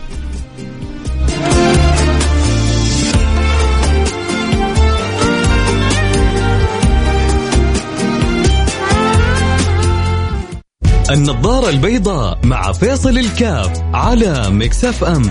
النظارة 11.11 11.69
البيضاء 11.69 12.39
مع 12.43 12.71
فيصل 12.71 13.17
الكاف 13.17 13.81
على 13.93 14.49
مكسف 14.49 15.03
أم. 15.03 15.23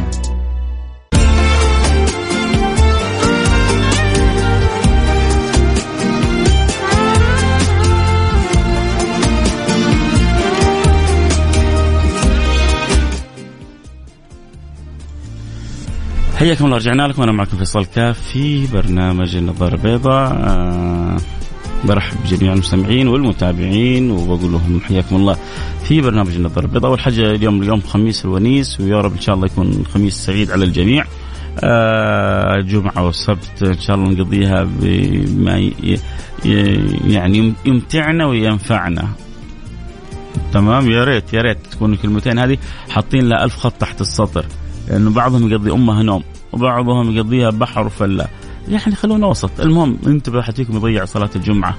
حياكم 16.37 16.65
الله 16.65 16.77
رجعنا 16.77 17.03
لكم. 17.03 17.23
أنا 17.23 17.33
معكم 17.33 17.57
فيصل 17.57 17.85
كاف 17.85 18.21
في 18.21 18.67
برنامج 18.67 19.37
النظارة 19.37 19.75
البيضاء. 19.75 20.33
آه 20.33 21.17
برحب 21.85 22.17
بجميع 22.25 22.53
المستمعين 22.53 23.09
والمتابعين 23.09 24.11
وبقول 24.11 24.53
لهم 24.53 24.81
حياكم 24.81 25.17
الله 25.17 25.37
في 25.85 26.01
برنامج 26.01 26.35
النظاره 26.35 26.65
البيضاء. 26.65 26.91
أول 26.91 27.01
حاجة 27.01 27.31
اليوم 27.31 27.63
اليوم 27.63 27.81
خميس 27.81 28.25
الونيس 28.25 28.81
ويا 28.81 29.01
رب 29.01 29.13
إن 29.13 29.21
شاء 29.21 29.35
الله 29.35 29.47
يكون 29.47 29.85
خميس 29.95 30.15
سعيد 30.15 30.51
على 30.51 30.65
الجميع. 30.65 31.05
آه 31.61 32.61
جمعة 32.61 33.07
والسبت 33.07 33.63
إن 33.63 33.81
شاء 33.81 33.97
الله 33.97 34.11
نقضيها 34.11 34.69
بما 34.81 35.71
يعني 37.07 37.55
يمتعنا 37.65 38.27
وينفعنا. 38.27 39.09
تمام؟ 40.53 40.91
يا 40.91 41.05
ريت 41.05 41.33
يا 41.33 41.43
ريت 41.43 41.59
تكون 41.71 41.93
الكلمتين 41.93 42.39
هذه 42.39 42.59
حاطين 42.89 43.29
لها 43.29 43.45
ألف 43.45 43.57
خط 43.57 43.73
تحت 43.73 44.01
السطر 44.01 44.45
لأنه 44.89 45.11
بعضهم 45.11 45.51
يقضيها 45.51 46.03
نوم 46.03 46.23
وبعضهم 46.53 47.17
يقضيها 47.17 47.51
بحر 47.51 47.87
وفلة 47.87 48.27
يعني 48.69 48.95
خلونا 48.95 49.27
وسط. 49.27 49.61
المهم 49.61 49.99
انتبه 50.07 50.41
احد 50.41 50.55
فيكم 50.55 50.77
يضيع 50.77 51.05
صلاة 51.05 51.31
الجمعة. 51.37 51.77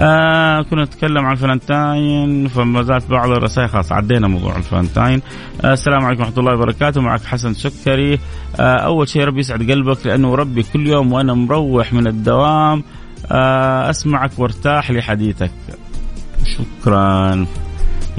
آه 0.00 0.62
كنا 0.62 0.84
نتكلم 0.84 1.26
عن 1.26 1.32
الفلنتاين 1.32 2.48
فما 2.48 2.82
زالت 2.82 3.10
بعض 3.10 3.30
الرسائل 3.30 3.68
خلاص 3.68 3.92
عدينا 3.92 4.28
موضوع 4.28 4.56
الفلنتاين. 4.56 5.22
آه 5.64 5.72
السلام 5.72 6.04
عليكم 6.04 6.22
ورحمة 6.22 6.38
الله 6.38 6.54
وبركاته. 6.54 7.00
معك 7.00 7.24
حسن 7.24 7.54
سكري. 7.54 8.18
آه 8.60 8.76
أول 8.76 9.08
شيء 9.08 9.24
ربي 9.24 9.40
يسعد 9.40 9.70
قلبك 9.70 10.06
لأنه 10.06 10.34
ربي 10.34 10.62
كل 10.62 10.86
يوم 10.86 11.12
وأنا 11.12 11.34
مروح 11.34 11.92
من 11.92 12.06
الدوام. 12.06 12.84
آه 13.32 13.90
أسمعك 13.90 14.30
وارتاح 14.38 14.90
لحديثك. 14.90 15.50
شكرا. 16.44 17.46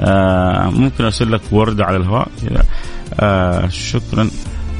آه 0.00 0.70
ممكن 0.70 1.04
أرسل 1.04 1.32
لك 1.32 1.40
ورده 1.52 1.84
على 1.84 1.96
الهواء 1.96 2.28
آه 3.20 3.68
شكرا 3.68 4.30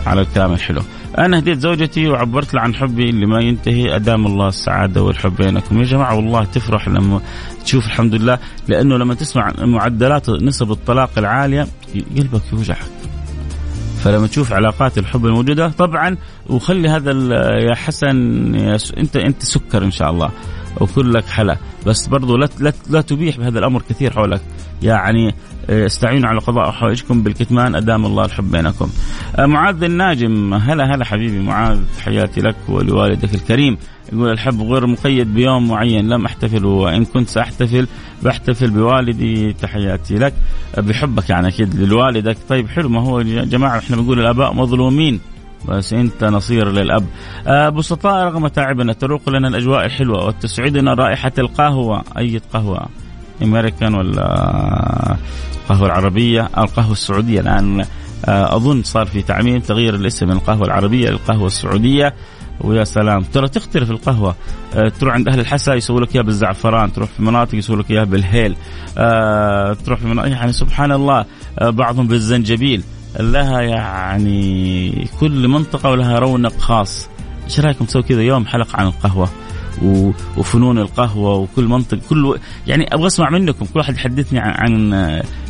على 0.07 0.21
الكلام 0.21 0.53
الحلو. 0.53 0.83
أنا 1.19 1.39
هديت 1.39 1.59
زوجتي 1.59 2.09
وعبرت 2.09 2.55
لها 2.55 2.63
عن 2.63 2.75
حبي 2.75 3.11
اللي 3.11 3.27
ما 3.27 3.41
ينتهي. 3.41 3.97
أدام 3.97 4.27
الله 4.27 4.49
السعادة 4.49 5.03
والحب 5.03 5.37
بينكم 5.37 5.79
يا 5.79 5.85
جماعة 5.85 6.17
والله 6.17 6.45
تفرح 6.45 6.89
لما 6.89 7.21
تشوف 7.65 7.87
الحمد 7.87 8.15
لله. 8.15 8.39
لأنه 8.69 8.97
لما 8.97 9.15
تسمع 9.15 9.53
معدلات 9.59 10.31
نسب 10.31 10.71
الطلاق 10.71 11.11
العالية 11.19 11.67
قلبك 12.17 12.43
يوجعك. 12.53 12.91
فلما 14.05 14.27
تشوف 14.27 14.53
علاقات 14.53 14.99
الحب 14.99 15.27
الموجودة 15.27 15.69
طبعا 15.69 16.17
وخلي 16.47 16.89
هذا 16.89 17.13
يا 17.71 17.75
حسن 17.75 18.17
يا 18.55 18.77
س... 18.77 18.93
أنت 18.93 19.17
أنت 19.17 19.43
سكر 19.43 19.85
إن 19.85 19.91
شاء 19.91 20.11
الله 20.11 20.31
وكلك 20.81 21.25
حلا. 21.25 21.57
بس 21.87 22.07
برضو 22.07 22.37
لا 22.37 22.49
لا, 22.59 22.73
لا 22.91 23.01
تبيح 23.01 23.37
بهذا 23.37 23.59
الأمر 23.59 23.83
كثير 23.89 24.13
حولك. 24.13 24.41
يعني 24.83 25.35
استعينوا 25.69 26.29
على 26.29 26.39
قضاء 26.39 26.71
حوائجكم 26.71 27.23
بالكتمان 27.23 27.75
أدام 27.75 28.07
الله 28.07 28.25
الحب 28.25 28.51
بينكم. 28.51 28.91
آه، 29.37 29.47
معاذ 29.47 29.83
الناجم 29.83 30.55
هلا 30.55 30.95
هلا 30.95 31.05
حبيبي 31.05 31.39
معاذ 31.39 31.81
حياتي 32.05 32.41
لك 32.41 32.57
ولوالدك 32.69 33.35
الكريم. 33.35 33.79
يقول 34.13 34.33
الحب 34.33 34.63
غير 34.63 34.87
مقيد 34.87 35.35
بيوم 35.35 35.69
معين 35.69 36.09
لم 36.09 36.25
أحتفل 36.25 36.65
وإن 36.65 37.05
كنت 37.05 37.29
سأحتفل 37.29 37.87
بحتفل 38.23 38.71
بوالدي 38.71 39.53
تحياتي 39.53 40.15
لك. 40.15 40.35
آه، 40.79 40.81
بحبك 40.81 41.31
يعني 41.31 41.49
أكيد 41.49 41.81
لوالدك. 41.81 42.37
طيب 42.49 42.69
حلو 42.69 42.89
ما 42.89 43.01
هو 43.01 43.21
يا 43.21 43.45
جماعة 43.45 43.79
إحنا 43.79 43.97
بنقول 43.97 44.21
الآباء 44.21 44.55
مظلومين 44.55 45.21
بس 45.69 45.93
أنت 45.93 46.25
نصير 46.25 46.73
للأب. 46.73 47.07
بسطاء 47.75 48.25
رغم 48.25 48.47
تعبنا 48.47 48.93
تروق 48.93 49.29
لنا 49.29 49.49
الأجواء 49.49 49.87
الحلوة 49.87 50.27
وتسعدنا 50.27 50.95
رائحة 50.95 51.33
القهوة. 51.39 52.05
أي 52.19 52.41
قهوة؟ 52.53 52.87
أمريكان 53.43 53.95
ولا 53.95 55.17
القهوه 55.63 55.87
العربية 55.87 56.49
القهوه 56.59 56.93
السعودية. 56.93 57.41
الآن 57.41 57.81
آه، 58.25 58.57
أظن 58.57 58.83
صار 58.83 59.07
في 59.07 59.23
تعميم 59.23 59.61
تغيير 59.61 59.95
الاسم 59.95 60.27
من 60.27 60.33
القهوه 60.33 60.67
العربية 60.67 61.11
للقهوه 61.11 61.47
السعودية. 61.47 62.15
ويا 62.61 62.85
سلام. 62.85 63.23
ترى 63.23 63.49
تختلف 63.49 63.91
القهوة. 63.91 64.35
أه 64.75 64.89
تروح 64.89 65.15
عند 65.15 65.29
أهل 65.29 65.41
الحسا 65.41 65.75
يسووا 65.75 66.01
لك 66.01 66.15
إياها 66.15 66.25
بالزعفران 66.25 66.93
تروح 66.93 67.09
في 67.17 67.23
مناطق 67.23 67.55
يسووا 67.55 67.79
لك 67.79 67.91
إياها 67.91 68.05
بالهيل. 68.05 68.57
أه 68.99 69.73
تروح 69.73 69.99
في 69.99 70.07
مناطق 70.07 70.29
يعني 70.29 70.53
سبحان 70.53 70.93
الله 70.93 71.25
بعضهم 71.61 72.07
بالزنجبيل. 72.07 72.83
لها 73.21 73.61
يعني 73.61 75.09
كل 75.21 75.49
منطقة 75.49 75.91
ولها 75.91 76.19
رونق 76.19 76.59
خاص. 76.59 77.09
إيش 77.45 77.61
رأيكم 77.61 77.85
تسوي 77.85 78.03
كذا 78.03 78.23
يوم 78.23 78.47
حلقة 78.47 78.77
عن 78.77 78.87
القهوة؟ 78.87 79.29
وفنون 80.37 80.79
القهوة 80.79 81.35
وكل 81.37 81.65
منطق 81.65 81.99
كل 82.09 82.39
يعني 82.67 82.95
أبغى 82.95 83.07
أسمع 83.07 83.31
منكم 83.31 83.67
كل 83.67 83.79
واحد 83.79 83.95
يحدثني 83.95 84.39
عن, 84.39 84.53
عن 84.57 84.95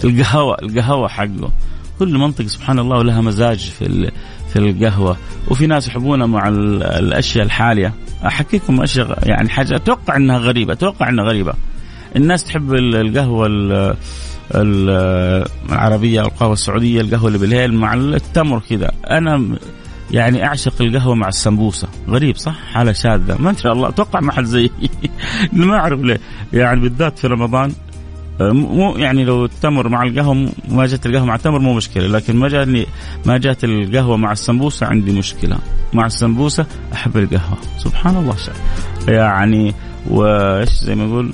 القهوة 0.04 0.56
القهوة 0.62 1.08
حقه. 1.08 1.50
كل 1.98 2.18
منطقه 2.18 2.46
سبحان 2.46 2.78
الله 2.78 2.98
ولها 2.98 3.20
مزاج 3.20 3.58
في 3.58 4.10
في 4.52 4.58
القهوة. 4.58 5.16
وفي 5.48 5.66
ناس 5.66 5.88
يحبونها 5.88 6.26
مع 6.26 6.48
الأشياء 6.48 7.44
الحالية. 7.44 7.94
أحكيكم 8.26 8.82
أشياء 8.82 9.28
يعني 9.28 9.48
حاجة 9.48 9.76
أتوقع 9.76 10.16
إنها 10.16 10.38
غريبة 10.38 10.72
أتوقع 10.72 11.08
إنها 11.08 11.24
غريبة. 11.24 11.52
الناس 12.16 12.44
تحب 12.44 12.74
القهوة 12.74 13.46
العربية 15.70 16.20
أو 16.20 16.26
القهوة 16.26 16.52
السعودية 16.52 17.00
القهوة 17.00 17.26
اللي 17.26 17.38
بالليل 17.38 17.74
مع 17.74 17.94
التمر 17.94 18.62
كذا. 18.70 18.90
أنا 19.10 19.58
يعني 20.10 20.46
أعشق 20.46 20.82
القهوة 20.82 21.14
مع 21.14 21.28
السمبوسة. 21.28 21.88
غريب 22.08 22.36
صح؟ 22.36 22.58
حاله 22.72 22.92
شاذه 22.92 23.36
ما 23.38 23.52
شاء 23.52 23.72
الله. 23.72 23.88
أتوقع 23.88 24.20
ما 24.20 24.32
حد 24.32 24.44
زي 24.44 24.70
ما 25.52 25.76
أعرف 25.76 26.00
ليه. 26.00 26.20
يعني 26.52 26.80
بالذات 26.80 27.18
في 27.18 27.26
رمضان 27.26 27.72
آه، 28.40 28.52
مو 28.52 28.96
يعني 28.96 29.24
لو 29.24 29.44
التمر 29.44 29.88
مع 29.88 30.02
القهوة 30.02 30.52
ما 30.68 30.86
جت 30.86 31.06
القهوة 31.06 31.26
مع 31.26 31.34
التمر 31.34 31.58
مو 31.58 31.74
مشكلة. 31.74 32.06
لكن 32.06 32.36
ما 32.36 32.48
جاني 32.48 32.86
ما 33.26 33.38
جات 33.38 33.64
القهوة 33.64 34.16
مع 34.16 34.32
السمبوسة 34.32 34.86
عندي 34.86 35.12
مشكلة. 35.12 35.58
مع 35.92 36.06
السمبوسة 36.06 36.66
أحب 36.92 37.16
القهوة. 37.16 37.58
سبحان 37.78 38.16
الله 38.16 38.36
شاء. 38.36 38.54
يعني 39.08 39.74
وإيش 40.10 40.70
زي 40.70 40.94
ما 40.94 41.04
يقول 41.04 41.32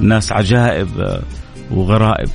الناس 0.00 0.32
عجائب 0.32 0.88
آه، 1.00 1.22
وغرائب. 1.70 2.28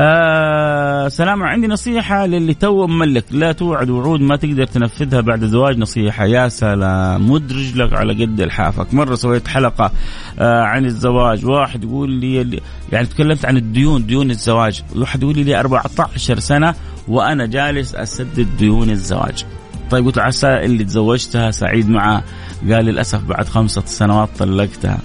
آه 0.00 1.08
سلام 1.08 1.42
عندي 1.42 1.66
نصيحة 1.66 2.26
للي 2.26 2.54
تو 2.54 2.86
مملك. 2.86 3.24
لا 3.30 3.52
توعد 3.52 3.90
وعود 3.90 4.20
ما 4.20 4.36
تقدر 4.36 4.64
تنفذها 4.64 5.20
بعد 5.20 5.44
زواج 5.44 5.78
نصيحة. 5.78 6.24
يا 6.24 6.48
سلام 6.48 7.30
مد 7.30 7.52
رجلك 7.52 7.92
على 7.92 8.24
قد 8.24 8.40
لحافك. 8.40 8.94
مرة 8.94 9.14
سويت 9.14 9.48
حلقة 9.48 9.92
آه 10.38 10.62
عن 10.62 10.84
الزواج. 10.84 11.46
واحد 11.46 11.84
يقول 11.84 12.10
لي 12.10 12.60
يعني 12.92 13.06
تكلمت 13.06 13.44
عن 13.44 13.56
الديون 13.56 14.06
ديون 14.06 14.30
الزواج. 14.30 14.82
واحد 14.96 15.22
يقول 15.22 15.38
لي 15.38 15.60
14 15.60 16.38
سنة 16.38 16.74
وأنا 17.08 17.46
جالس 17.46 17.94
أسدد 17.94 18.48
ديون 18.58 18.90
الزواج. 18.90 19.44
طيب 19.90 20.06
قلت 20.06 20.18
عسى 20.18 20.48
اللي 20.48 20.84
تزوجتها 20.84 21.50
سعيد 21.50 21.90
معاه 21.90 22.22
قال 22.70 22.84
للأسف 22.84 23.24
بعد 23.24 23.48
خمسة 23.48 23.82
سنوات 23.86 24.28
طلقتها. 24.38 24.98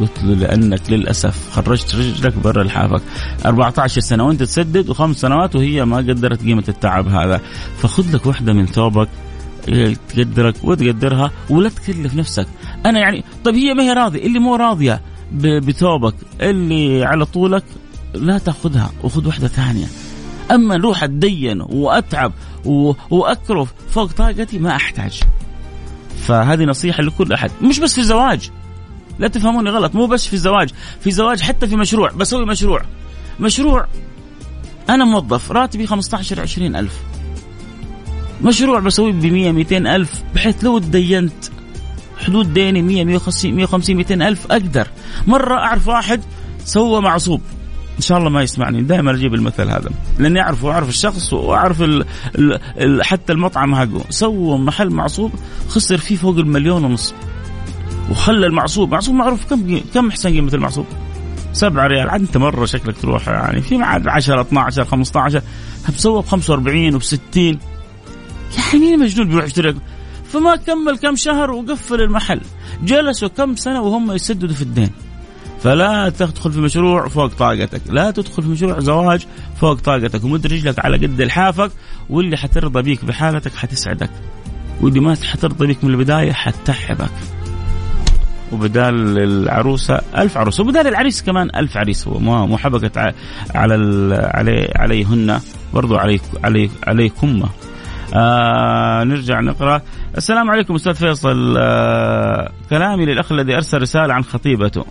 قلت 0.00 0.22
له 0.22 0.34
لأنك 0.34 0.90
للأسف 0.90 1.50
خرجت 1.50 1.94
رجلك 1.94 2.34
برا 2.38 2.64
لحافك. 2.64 3.02
14 3.46 4.00
سنة 4.00 4.26
وأنت 4.26 4.42
تسدد 4.42 4.90
وخمس 4.90 5.16
سنوات 5.16 5.56
وهي 5.56 5.84
ما 5.84 5.96
قدرت 5.96 6.42
قيمة 6.42 6.64
التعب 6.68 7.08
هذا. 7.08 7.40
فخذ 7.78 8.16
لك 8.16 8.26
واحدة 8.26 8.52
من 8.52 8.66
ثوبك 8.66 9.08
تقدرك 10.08 10.54
وتقدرها 10.64 11.30
ولا 11.50 11.68
تكلف 11.68 12.14
نفسك. 12.14 12.46
أنا 12.86 12.98
يعني 12.98 13.24
طيب 13.44 13.54
هي 13.54 13.74
ما 13.74 13.82
هي 13.82 13.92
راضية؟ 13.92 14.26
اللي 14.26 14.38
مو 14.38 14.56
راضية 14.56 15.00
بثوبك 15.42 16.14
اللي 16.40 17.04
على 17.04 17.26
طولك 17.26 17.64
لا 18.14 18.38
تأخذها 18.38 18.92
وخذ 19.04 19.26
واحدة 19.26 19.48
ثانية. 19.48 19.86
أما 20.50 20.76
نروح 20.76 21.02
أتدين 21.02 21.60
وأتعب 21.60 22.32
وأكرف 23.10 23.72
فوق 23.90 24.12
طاقتي 24.12 24.58
ما 24.58 24.76
أحتاج. 24.76 25.20
فهذه 26.26 26.64
نصيحة 26.64 27.02
لكل 27.02 27.32
أحد. 27.32 27.50
مش 27.62 27.78
بس 27.78 27.94
في 27.94 28.00
الزواج. 28.00 28.50
لا 29.20 29.28
تفهموني 29.28 29.70
غلط 29.70 29.94
مو 29.94 30.06
بس 30.06 30.26
في 30.26 30.34
الزواج 30.34 30.70
في 31.00 31.10
زواج 31.10 31.40
حتى 31.40 31.66
في 31.66 31.76
مشروع 31.76 32.10
بسوي 32.10 32.46
مشروع. 32.46 32.82
مشروع 33.40 33.86
أنا 34.88 35.04
موظف 35.04 35.52
راتبي 35.52 35.86
15 35.86 36.40
20 36.40 36.76
ألف. 36.76 37.00
مشروع 38.42 38.80
بسويه 38.80 39.12
ب 39.12 39.26
100 39.26 39.52
200 39.52 39.96
ألف 39.96 40.22
بحيث 40.34 40.64
لو 40.64 40.78
تدينت 40.78 41.32
حدود 42.18 42.54
ديني 42.54 42.82
100 42.82 43.04
150 43.04 43.54
150 43.54 43.96
200 43.96 44.28
ألف 44.28 44.46
أقدر. 44.52 44.88
مرة 45.26 45.54
أعرف 45.54 45.88
واحد 45.88 46.20
سوى 46.64 47.00
معصوب. 47.00 47.40
إن 47.96 48.02
شاء 48.02 48.18
الله 48.18 48.30
ما 48.30 48.42
يسمعني 48.42 48.82
دائما 48.82 49.10
أجيب 49.10 49.34
المثل 49.34 49.68
هذا. 49.68 49.90
لأني 50.18 50.40
أعرفه 50.40 50.66
واعرف 50.66 50.88
الشخص 50.88 51.32
وأعرف 51.32 51.82
ال 51.82 52.04
ال 52.38 52.60
ال 52.78 53.04
حتى 53.04 53.32
المطعم 53.32 53.74
حقه 53.74 54.04
سوى 54.10 54.58
محل 54.58 54.90
معصوب 54.90 55.32
خسر 55.68 55.98
فيه 55.98 56.16
فوق 56.16 56.36
المليون 56.38 56.84
ونص. 56.84 57.14
وخلى 58.10 58.46
المعصوب. 58.46 58.92
معصوب 58.92 59.14
معروف 59.14 59.44
كم 59.44 59.80
كم 59.94 60.10
حسين 60.10 60.32
قيمة 60.32 60.54
المعصوب؟ 60.54 60.86
7 61.52 61.86
ريال. 61.86 62.10
عاد 62.10 62.20
انت 62.20 62.36
مرة 62.36 62.64
شكلك 62.64 62.96
تروح 63.00 63.28
يعني 63.28 63.60
في 63.60 63.76
معاد 63.76 64.08
10 64.08 64.40
12 64.40 64.84
15 64.84 65.42
بسوى 65.88 66.22
ب 66.22 66.24
45 66.24 66.94
وب 66.94 67.02
60 67.02 67.20
يعني 68.56 68.96
مجنون 68.96 69.28
بيروح 69.28 69.44
يشتري؟ 69.44 69.74
فما 70.32 70.56
كمل 70.56 70.98
كم 70.98 71.16
شهر 71.16 71.50
وقفل 71.50 72.00
المحل. 72.00 72.40
جلسوا 72.82 73.28
كم 73.28 73.56
سنة 73.56 73.82
وهم 73.82 74.12
يسددوا 74.12 74.54
في 74.54 74.62
الدين. 74.62 74.90
فلا 75.62 76.08
تدخل 76.18 76.52
في 76.52 76.60
مشروع 76.60 77.08
فوق 77.08 77.26
طاقتك. 77.26 77.82
لا 77.86 78.10
تدخل 78.10 78.42
في 78.42 78.48
مشروع 78.48 78.80
زواج 78.80 79.26
فوق 79.60 79.74
طاقتك. 79.74 80.24
ومد 80.24 80.46
رجلك 80.46 80.84
على 80.84 80.96
قد 80.96 81.22
لحافك. 81.22 81.70
واللي 82.10 82.36
حترضى 82.36 82.82
بيك 82.82 83.04
بحالتك 83.04 83.54
حتسعدك. 83.54 84.10
واللي 84.80 85.00
ما 85.00 85.16
حترضى 85.32 85.66
بيك 85.66 85.84
من 85.84 85.90
البداية 85.90 86.32
حتتعبك. 86.32 87.10
وبدال 88.52 89.18
العروسة 89.18 90.00
ألف 90.16 90.36
عروسة 90.36 90.64
وبدال 90.64 90.86
العريس 90.86 91.22
كمان 91.22 91.50
ألف 91.56 91.76
عريس 91.76 92.08
مو 92.08 92.56
حبكت 92.56 92.98
على 93.54 93.74
علي 94.34 94.72
عليهن 94.76 95.40
برضو 95.74 95.96
عليك 95.96 96.22
علي 96.44 96.70
عليكم. 96.86 97.42
آه 98.14 99.04
نرجع 99.04 99.40
نقرأ. 99.40 99.82
السلام 100.16 100.50
عليكم 100.50 100.74
أستاذ 100.74 100.94
فيصل. 100.94 101.54
آه 101.58 102.50
كلامي 102.70 103.06
للأخ 103.06 103.32
الذي 103.32 103.54
أرسل 103.54 103.82
رسالة 103.82 104.14
عن 104.14 104.24
خطيبته. 104.24 104.84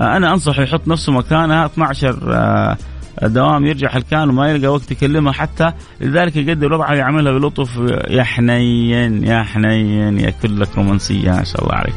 آه 0.00 0.16
أنا 0.16 0.32
أنصح 0.32 0.58
يحط 0.58 0.88
نفسه 0.88 1.12
مكانها. 1.12 1.66
12 1.66 2.18
آه 2.32 2.76
الدوام 3.22 3.66
يرجع 3.66 3.88
حلكان 3.88 4.28
وما 4.28 4.50
يلقى 4.50 4.68
وقت 4.68 4.90
يكلمها 4.90 5.32
حتى 5.32 5.72
لذلك 6.00 6.36
يقدر 6.36 6.66
الوضع 6.66 6.94
يعملها 6.94 7.32
بلطف. 7.32 7.76
يا 8.10 8.22
حنين 8.22 9.24
يا 9.24 9.42
حنين 9.42 10.20
يا 10.20 10.30
كلك 10.30 10.68
رومانسية 10.76 11.30
ما 11.30 11.44
شاء 11.44 11.64
الله 11.64 11.74
عليك. 11.74 11.94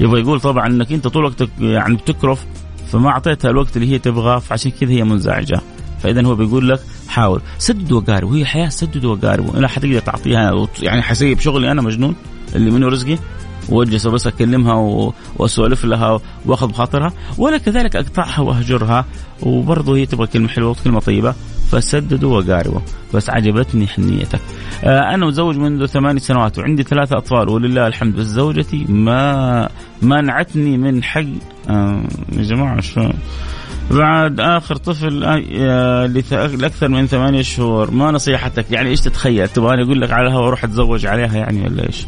يبغى 0.00 0.20
يقول 0.20 0.40
طبعا 0.40 0.66
إنك 0.66 0.92
أنت 0.92 1.08
طول 1.08 1.24
وقتك 1.24 1.48
يعني 1.60 1.96
بتكرف 1.96 2.46
فما 2.92 3.08
أعطيتها 3.08 3.50
الوقت 3.50 3.76
اللي 3.76 3.92
هي 3.92 3.98
تبغاه 3.98 4.38
فعشان 4.38 4.70
كذا 4.80 4.90
هي 4.90 5.04
منزعجة. 5.04 5.60
فاذا 6.02 6.26
هو 6.26 6.34
بيقول 6.34 6.68
لك 6.68 6.80
حاول. 7.08 7.40
سدد 7.58 7.92
وقارب 7.92 8.30
وهي 8.30 8.44
حياة 8.44 8.68
سدد 8.68 9.04
وقارب 9.04 9.56
لا 9.56 9.68
حتقدر 9.68 9.98
تعطيها 9.98 10.68
يعني 10.82 11.02
حسيب 11.02 11.40
شغلي 11.40 11.70
أنا 11.70 11.82
مجنون 11.82 12.14
اللي 12.56 12.70
منه 12.70 12.88
رزقي؟ 12.88 13.18
واجلس 13.68 14.06
بس 14.06 14.26
أكلمها 14.26 14.74
وأسولف 15.36 15.84
لها 15.84 16.20
وأخذ 16.46 16.68
بخاطرها 16.68 17.12
ولا 17.38 17.58
كذلك 17.58 17.96
أقطعها 17.96 18.40
وأهجرها 18.40 19.04
وبرضه 19.42 19.96
هي 19.96 20.06
تبغى 20.06 20.26
كلمة 20.26 20.48
حلوة 20.48 20.70
وكلمة 20.70 21.00
طيبة 21.00 21.34
فسددوا 21.70 22.38
وقاربوا 22.38 22.80
بس 23.14 23.30
عجبتني 23.30 23.86
حنيتك. 23.86 24.40
آه 24.84 25.14
أنا 25.14 25.26
متزوج 25.26 25.56
منذ 25.56 25.86
ثماني 25.86 26.20
سنوات 26.20 26.58
وعندي 26.58 26.82
ثلاثة 26.82 27.18
أطفال 27.18 27.48
ولله 27.48 27.86
الحمد 27.86 28.16
بس 28.16 28.26
زوجتي 28.26 28.84
ما 28.88 29.68
منعتني 30.02 30.78
من 30.78 31.02
حق 31.04 31.24
آه 31.70 32.02
يا 32.32 32.42
جماعة 32.42 32.80
شو؟ 32.80 33.08
بعد 33.90 34.40
آخر 34.40 34.76
طفل 34.76 35.24
آه، 35.24 36.06
لأكثر 36.06 36.88
من 36.88 37.06
ثمانية 37.06 37.42
شهور 37.42 37.90
ما 37.90 38.10
نصيحتك 38.10 38.70
يعني 38.70 38.88
إيش 38.88 39.00
تتخيل؟ 39.00 39.48
تبغاني 39.48 39.82
أقول 39.82 40.00
لك 40.00 40.10
على 40.12 40.26
الهواء 40.26 40.48
أروح 40.48 40.64
أتزوج 40.64 41.06
عليها 41.06 41.36
يعني 41.36 41.62
ولا 41.62 41.86
إيش؟ 41.86 42.06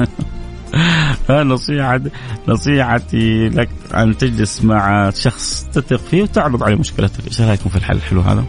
نصيحة 1.30 2.00
نصيحتي 2.48 3.48
لك 3.48 3.68
أن 3.94 4.16
تجلس 4.16 4.64
مع 4.64 5.10
شخص 5.10 5.66
تثق 5.72 5.96
فيه 5.96 6.22
وتعرض 6.22 6.62
عليه 6.62 6.76
مشكلتك، 6.76 7.26
إيش 7.26 7.40
رأيكم 7.40 7.70
في 7.70 7.76
الحل 7.76 7.96
الحلو 7.96 8.20
هذا؟ 8.20 8.44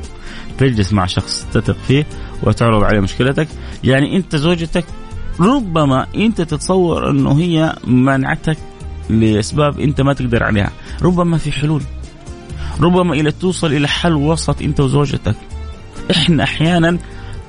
تجلس 0.58 0.94
مع 0.94 1.06
شخص 1.06 1.48
تثق 1.54 1.78
فيه 1.88 2.06
وتعرض 2.44 2.84
عليه 2.84 3.00
مشكلتك، 3.00 3.48
يعني 3.84 4.18
أنت 4.18 4.36
زوجتك 4.36 4.86
ربما 5.40 6.08
أنت 6.16 6.42
تتصور 6.42 7.10
أنه 7.10 7.40
هي 7.40 7.76
منعتك 7.88 8.58
لأسباب 9.10 9.80
أنت 9.80 10.02
ما 10.02 10.14
تقدر 10.14 10.44
عليها، 10.44 10.72
ربما 11.02 11.38
في 11.38 11.52
حلول. 11.52 11.82
ربما 12.82 13.14
إلى 13.14 13.32
توصل 13.32 13.74
إلى 13.74 13.88
حل 13.88 14.14
وسط 14.14 14.62
أنت 14.62 14.80
وزوجتك. 14.80 15.36
إحنا 16.12 16.44
أحيانا 16.44 16.98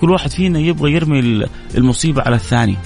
كل 0.00 0.11
واحد 0.11 0.30
فينا 0.30 0.59
يبغى 0.59 0.92
يرمي 0.92 1.46
المصيبة 1.74 2.22
على 2.22 2.37
الثاني 2.37 2.76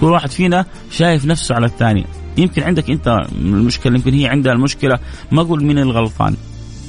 كل 0.00 0.06
واحد 0.06 0.30
فينا 0.30 0.66
شايف 0.90 1.24
نفسه 1.24 1.54
على 1.54 1.66
الثاني. 1.66 2.06
يمكن 2.36 2.62
عندك 2.62 2.90
انت 2.90 3.26
المشكلة 3.38 3.94
يمكن 3.96 4.14
هي 4.14 4.26
عندها 4.26 4.52
المشكلة. 4.52 4.98
ما 5.32 5.42
أقول 5.42 5.64
مين 5.64 5.78
الغلطان. 5.78 6.36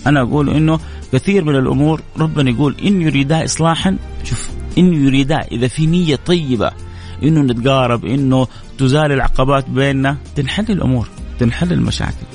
أنا 0.07 0.21
أقول 0.21 0.49
إنه 0.49 0.79
كثير 1.13 1.43
من 1.43 1.55
الأمور 1.55 2.01
ربنا 2.19 2.49
يقول 2.49 2.75
إن 2.85 3.01
يريدا 3.01 3.45
اصلاحا 3.45 3.97
شوف 4.23 4.49
إن 4.77 4.93
يريدا 4.93 5.39
إذا 5.51 5.67
في 5.67 5.85
نية 5.85 6.15
طيبة 6.15 6.71
إنه 7.23 7.41
نتقارب 7.41 8.05
إنه 8.05 8.47
تزال 8.77 9.11
العقبات 9.11 9.69
بيننا. 9.69 10.17
تنحل 10.35 10.65
الأمور 10.69 11.07
تنحل 11.39 11.73
المشاكل. 11.73 12.27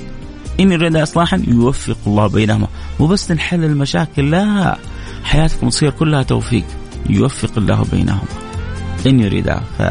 إن 0.59 0.71
يريد 0.71 0.95
اصلاحا 0.95 1.43
يوفق 1.47 1.97
الله 2.07 2.27
بينهما. 2.27 2.67
مو 2.99 3.07
بس 3.07 3.27
تنحل 3.27 3.63
المشاكل 3.63 4.31
لا. 4.31 4.77
حياتكم 5.23 5.69
تصير 5.69 5.91
كلها 5.91 6.23
توفيق. 6.23 6.65
يوفق 7.09 7.51
الله 7.57 7.85
بينهما. 7.91 8.23
إن 9.07 9.19
يريدها. 9.19 9.63
ف... 9.77 9.81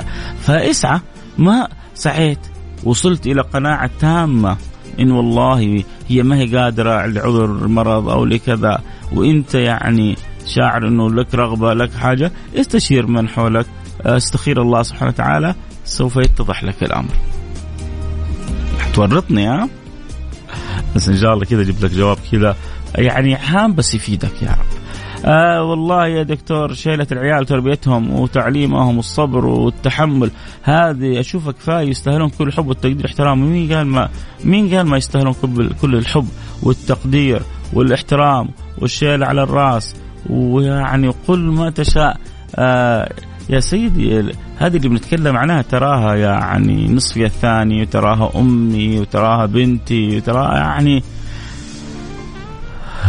فاسعى 0.47 1.01
ما 1.39 1.69
سعيت. 1.95 2.39
وصلت 2.85 3.27
إلى 3.27 3.43
قناعة 3.43 3.91
تامة. 4.01 4.57
إن 5.01 5.11
والله 5.11 5.85
هي 6.09 6.23
ما 6.23 6.37
هي 6.37 6.57
قادرة 6.57 7.07
لعذر 7.07 7.47
مرض 7.69 8.09
أو 8.09 8.25
لكذا. 8.25 8.83
وأنت 9.13 9.55
يعني 9.55 10.17
شاعر 10.47 10.89
أنه 10.89 11.11
لك 11.11 11.35
رغبة 11.35 11.75
لك 11.75 11.95
حاجة 11.95 12.33
استشير 12.57 13.07
من 13.07 13.29
حولك. 13.29 13.67
استخير 14.01 14.63
الله 14.63 14.83
سبحانه 14.83 15.11
وتعالى. 15.11 15.55
سوف 15.85 16.17
يتضح 16.17 16.65
لك 16.65 16.83
الأمر. 16.83 17.15
تورطني 18.95 19.47
ها؟ 19.47 19.69
بس 20.97 21.09
إن 21.09 21.17
شاء 21.17 21.35
الله 21.35 21.45
كذا 21.45 21.63
جبت 21.63 21.83
لك 21.83 21.91
جواب 21.91 22.19
كذا. 22.33 22.57
يعني 22.95 23.35
هام 23.35 23.75
بس 23.75 23.95
يفيدك 23.95 24.43
يا 24.43 24.51
رب. 24.51 24.82
آه 25.25 25.63
والله 25.63 26.07
يا 26.07 26.23
دكتور 26.23 26.75
شيلة 26.75 27.07
العيال 27.13 27.47
تربيتهم 27.47 28.21
وتعليمهم 28.21 28.97
والصبر 28.97 29.47
والتحمل. 29.47 30.31
هذه 30.63 31.21
أشوفها 31.21 31.53
كفاية 31.53 31.89
يستاهلون 31.89 32.29
كل 32.29 32.49
الحب 32.49 32.67
والتقدير 32.67 32.97
والاحترام 32.97 33.53
مين 33.53 33.73
قال 33.73 33.87
ما 33.87 34.09
مين 34.45 34.75
قال 34.75 34.87
ما 34.87 34.97
يستاهلون 34.97 35.35
كل 35.83 35.95
الحب 35.95 36.29
والتقدير 36.63 37.43
والاحترام 37.73 38.49
والشيل 38.79 39.25
على 39.25 39.43
الرأس؟ 39.43 39.97
ويعني 40.31 41.09
قل 41.29 41.39
ما 41.39 41.71
تشاء. 41.71 42.17
آه 42.57 43.13
يا 43.51 43.61
سيدي 43.61 44.33
هذه 44.59 44.77
اللي 44.77 44.89
بنتكلم 44.89 45.37
عنها 45.37 45.63
تراها 45.63 46.15
يعني 46.15 46.89
نصفي 46.93 47.25
الثاني 47.25 47.83
وتراها 47.83 48.31
أمي 48.37 49.01
وتراها 49.01 49.47
بنتي 49.47 50.17
وتراها 50.17 50.57
يعني 50.57 51.03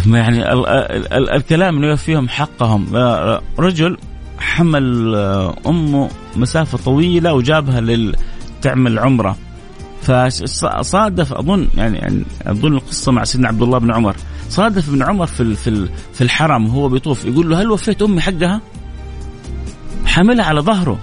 يعني 0.06 0.54
ال 0.54 0.68
ال 0.68 1.30
الكلام 1.30 1.78
إنه 1.78 1.88
يوفيهم 1.88 2.30
حقهم. 2.30 2.96
آه، 2.96 3.42
رجل 3.60 3.98
حمل 4.40 5.16
آه، 5.16 5.56
أمه 5.68 6.10
مسافة 6.36 6.78
طويلة 6.78 7.34
وجابها 7.34 7.82
لل 7.82 8.16
تعمل 8.62 9.00
عمرة. 9.00 9.38
فصادف 10.02 11.34
أظن 11.34 11.68
يعني, 11.78 11.98
يعني 11.98 12.24
أظن 12.46 12.74
القصة 12.74 13.12
مع 13.12 13.24
سيدنا 13.24 13.48
عبد 13.48 13.62
الله 13.62 13.78
بن 13.78 13.92
عمر. 13.92 14.16
صادف 14.50 14.90
ابن 14.90 15.04
عمر 15.04 15.26
في 15.26 15.56
في 15.56 15.90
في 16.14 16.22
الحرم 16.22 16.66
وهو 16.66 16.90
بيطوف 16.90 17.26
يقول 17.26 17.50
له 17.50 17.62
هل 17.62 17.72
وفيت 17.72 18.02
أمي 18.02 18.22
حقها؟ 18.22 18.62
حاملها 20.06 20.46
على 20.46 20.62
ظهره. 20.62 21.00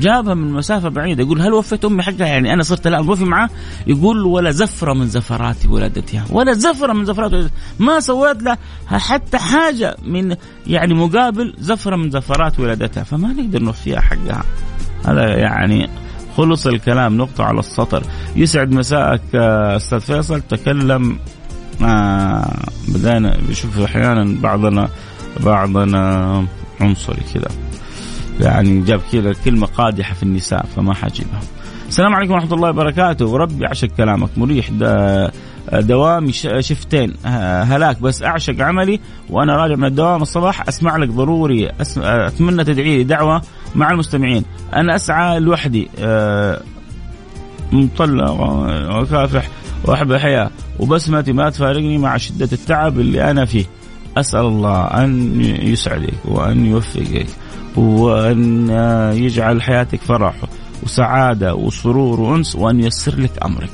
جابها 0.00 0.34
من 0.34 0.52
مسافة 0.52 0.88
بعيدة 0.88 1.22
يقول 1.22 1.40
هل 1.40 1.52
وفيت 1.52 1.84
أمي 1.84 2.02
حقها؟ 2.02 2.26
يعني 2.26 2.52
أنا 2.52 2.62
صرت 2.62 2.88
لا 2.88 3.00
وفي 3.00 3.24
معاه. 3.24 3.48
يقول 3.86 4.24
ولا 4.24 4.50
زفرة 4.50 4.92
من 4.92 5.06
زفرات 5.06 5.66
ولادتها 5.66 6.24
ولا 6.30 6.52
زفرة 6.52 6.92
من 6.92 7.04
زفرات 7.04 7.32
ولادتها. 7.32 7.56
ما 7.78 8.00
سويت 8.00 8.42
له 8.42 8.56
حتى 8.86 9.38
حاجة 9.38 9.96
من 10.04 10.36
يعني 10.66 10.94
مقابل 10.94 11.54
زفرة 11.58 11.96
من 11.96 12.10
زفرات 12.10 12.60
ولادتها. 12.60 13.02
فما 13.04 13.28
نقدر 13.28 13.62
نوفيها 13.62 14.00
حقها. 14.00 14.44
هذا 15.06 15.36
يعني 15.38 15.90
خلص 16.36 16.66
الكلام. 16.66 17.16
نقطة 17.16 17.44
على 17.44 17.58
السطر. 17.58 18.02
يسعد 18.36 18.72
مساءك 18.72 19.34
أستاذ 19.34 20.00
فيصل. 20.00 20.40
تكلم 20.40 21.18
آه 21.82 22.56
بدأنا 22.88 23.36
بشوف 23.48 23.80
أحيانا 23.80 24.40
بعضنا 24.40 24.88
بعضنا 25.40 26.46
عنصري 26.80 27.22
كذا. 27.34 27.48
يعني 28.40 28.80
جاب 28.80 29.00
كذا 29.12 29.32
كلمة 29.44 29.66
قادحة 29.66 30.14
في 30.14 30.22
النساء 30.22 30.66
فما 30.76 30.94
حجيبها 30.94 31.40
السلام 31.88 32.14
عليكم 32.14 32.32
ورحمة 32.32 32.54
الله 32.54 32.68
وبركاته. 32.68 33.26
وربي 33.26 33.66
عشق 33.66 33.88
كلامك. 33.88 34.28
مريح 34.36 34.70
دوامي 35.72 36.32
شفتين. 36.60 37.14
هلاك 37.64 38.00
بس 38.00 38.22
أعشق 38.22 38.60
عملي 38.60 39.00
وأنا 39.30 39.56
راجع 39.56 39.74
من 39.74 39.84
الدوام 39.84 40.22
الصباح 40.22 40.68
أسمع 40.68 40.96
لك 40.96 41.08
ضروري. 41.08 41.70
أتمنى 41.96 42.64
تدعي 42.64 42.96
لي 42.96 43.04
دعوة 43.04 43.42
مع 43.74 43.90
المستمعين. 43.90 44.44
أنا 44.74 44.96
أسعى 44.96 45.40
لوحدي 45.40 45.88
أه، 45.98 46.60
مطلق 47.72 48.30
وكافح 49.00 49.48
وأحب 49.84 50.12
الحياة 50.12 50.50
وبسمتي 50.78 51.32
ما 51.32 51.50
تفارقني 51.50 51.98
مع 51.98 52.16
شدة 52.16 52.48
التعب 52.52 53.00
اللي 53.00 53.30
أنا 53.30 53.44
فيه. 53.44 53.64
أسأل 54.16 54.40
الله 54.40 54.84
أن 54.84 55.40
يسعدك 55.40 56.14
وأن 56.24 56.66
يوفقك. 56.66 57.26
وأن 57.76 58.70
يجعل 59.16 59.62
حياتك 59.62 60.00
فرح 60.02 60.34
وسعادة 60.82 61.54
وسرور 61.54 62.20
وأنس 62.20 62.56
وأن 62.56 62.80
ييسر 62.80 63.20
لك 63.20 63.44
أمرك 63.44 63.70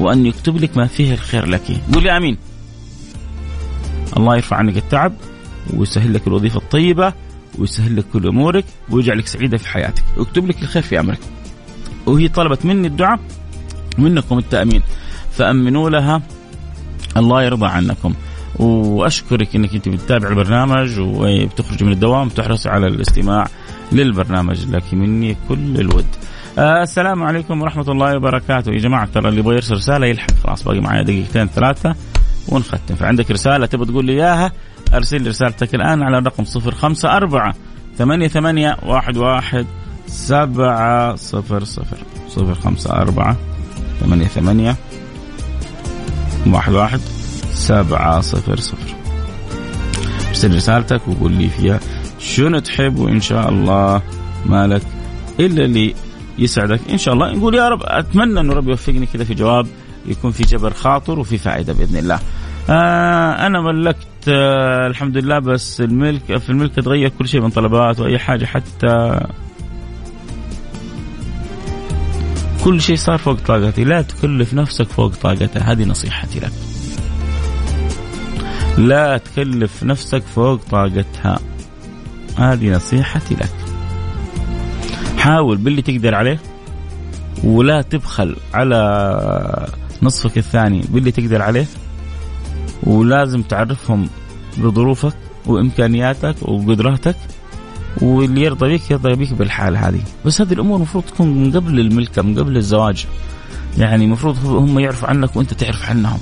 وأن 0.00 0.26
يكتب 0.26 0.56
لك 0.56 0.76
ما 0.76 0.86
فيه 0.86 1.12
الخير 1.12 1.46
لك. 1.46 1.62
قولي 1.94 2.16
آمين. 2.16 2.36
الله 4.16 4.36
يرفع 4.36 4.56
عنك 4.56 4.76
التعب 4.76 5.12
ويسهل 5.76 6.14
لك 6.14 6.26
الوظيفة 6.26 6.58
الطيبة 6.58 7.12
ويسهل 7.58 7.96
لك 7.96 8.04
كل 8.12 8.28
أمورك 8.28 8.64
ويجعلك 8.90 9.26
سعيدة 9.26 9.56
في 9.56 9.68
حياتك. 9.68 10.02
ويكتب 10.16 10.46
لك 10.46 10.62
الخير 10.62 10.82
في 10.82 11.00
أمرك. 11.00 11.18
وهي 12.06 12.28
طلبت 12.28 12.64
مني 12.66 12.86
الدعاء 12.86 13.20
منكم 13.98 14.38
التأمين. 14.38 14.82
فأمنوا 15.32 15.90
لها. 15.90 16.22
الله 17.16 17.42
يرضى 17.42 17.66
عنكم. 17.66 18.14
وأشكرك 18.58 19.56
إنك 19.56 19.74
أنت 19.74 19.88
بتتابع 19.88 20.28
البرنامج 20.28 21.00
وبتخرج 21.00 21.84
من 21.84 21.92
الدوام 21.92 22.28
تحرص 22.28 22.66
على 22.66 22.86
الاستماع 22.86 23.46
للبرنامج 23.92 24.66
لك 24.66 24.94
مني 24.94 25.36
كل 25.48 25.80
الود. 25.80 26.06
آه 26.58 26.82
السلام 26.82 27.22
عليكم 27.22 27.62
ورحمة 27.62 27.88
الله 27.88 28.16
وبركاته. 28.16 28.72
يا 28.72 28.78
جماعة 28.78 29.08
ترى 29.14 29.28
اللي 29.28 29.40
يبغى 29.40 29.54
يرسل 29.54 29.74
رسالة 29.74 30.06
يلحق 30.06 30.30
خلاص 30.44 30.64
باقي 30.64 30.80
معي 30.80 31.04
دقيقتين 31.04 31.46
ثلاثة 31.46 31.94
ونختم 32.48 32.94
فعندك 32.94 33.30
رسالة 33.30 33.66
تبغى 33.66 33.86
تقول 33.86 34.04
لي 34.04 34.12
إياها؟ 34.12 34.52
أرسل 34.94 35.22
لي 35.22 35.28
رسالتك 35.28 35.74
الآن 35.74 36.02
على 36.02 36.18
الرقم 36.18 36.44
054 36.44 37.52
ثمانية 37.98 38.28
ثمانية 38.28 38.76
واحد 38.82 39.16
واحد 39.16 39.66
سبعة 40.06 41.16
صفر 41.16 41.64
صفر. 41.64 41.96
صفر 42.28 42.54
خمسة 42.54 42.92
أربعة 42.92 43.36
ثمانية 44.00 44.26
ثمانية 44.26 44.76
واحد 46.46 46.72
واحد 46.72 47.00
سبعة 47.54 48.20
صفر 48.20 48.56
صفر. 48.56 48.94
ارسل 50.28 50.54
رسالتك 50.54 51.08
وقول 51.08 51.32
لي 51.32 51.48
فيها 51.48 51.80
شنو 52.18 52.58
تحب 52.58 52.98
وإن 52.98 53.20
شاء 53.20 53.48
الله 53.48 54.02
مالك 54.46 54.82
إلا 55.40 55.64
اللي 55.64 55.94
يسعدك 56.38 56.80
إن 56.90 56.98
شاء 56.98 57.14
الله 57.14 57.32
نقول 57.32 57.54
يا 57.54 57.68
رب 57.68 57.80
أتمنى 57.82 58.40
أنه 58.40 58.54
رب 58.54 58.68
يوفقني 58.68 59.06
كذا 59.06 59.24
في 59.24 59.34
جواب 59.34 59.66
يكون 60.06 60.30
في 60.30 60.42
جبر 60.42 60.72
خاطر 60.72 61.18
وفي 61.18 61.38
فائدة 61.38 61.72
بإذن 61.72 61.96
الله. 61.96 62.20
آه 62.70 63.46
أنا 63.46 63.60
ملكت 63.60 64.28
آه 64.28 64.86
الحمد 64.86 65.16
لله 65.16 65.38
بس 65.38 65.80
الملك 65.80 66.38
في 66.38 66.50
الملك 66.50 66.74
تغير 66.74 67.08
كل 67.08 67.28
شيء 67.28 67.40
من 67.40 67.50
طلبات 67.50 68.00
وأي 68.00 68.18
حاجة 68.18 68.44
حتى 68.44 69.20
كل 72.64 72.80
شيء 72.80 72.96
صار 72.96 73.18
فوق 73.18 73.38
طاقتي. 73.46 73.84
لا 73.84 74.02
تكلف 74.02 74.54
نفسك 74.54 74.88
فوق 74.88 75.14
طاقتها. 75.22 75.72
هذه 75.72 75.84
نصيحتي 75.84 76.40
لك. 76.40 76.52
لا 78.78 79.16
تكلف 79.16 79.84
نفسك 79.84 80.22
فوق 80.22 80.60
طاقتها. 80.70 81.38
هذه 82.36 82.76
نصيحتي 82.76 83.34
لك. 83.34 83.52
حاول 85.18 85.56
باللي 85.56 85.82
تقدر 85.82 86.14
عليه 86.14 86.40
ولا 87.44 87.82
تبخل 87.82 88.36
على 88.54 89.68
نصفك 90.02 90.38
الثاني 90.38 90.82
باللي 90.88 91.10
تقدر 91.10 91.42
عليه 91.42 91.66
ولازم 92.82 93.42
تعرفهم 93.42 94.08
بظروفك 94.58 95.14
وإمكانياتك 95.46 96.36
وقدراتك 96.42 97.16
واللي 98.02 98.42
يرضى 98.42 98.74
بك 98.74 98.90
يرضى 98.90 99.14
بك 99.14 99.32
بالحال 99.32 99.76
هذه. 99.76 100.02
بس 100.26 100.40
هذه 100.40 100.52
الأمور 100.52 100.76
المفروض 100.76 101.04
تكون 101.04 101.28
من 101.28 101.52
قبل 101.52 101.80
الملكه 101.80 102.22
من 102.22 102.38
قبل 102.38 102.56
الزواج. 102.56 103.06
يعني 103.78 104.04
المفروض 104.04 104.46
هم 104.46 104.78
يعرفوا 104.78 105.08
عنك 105.08 105.36
وأنت 105.36 105.54
تعرف 105.54 105.90
عنهم. 105.90 106.18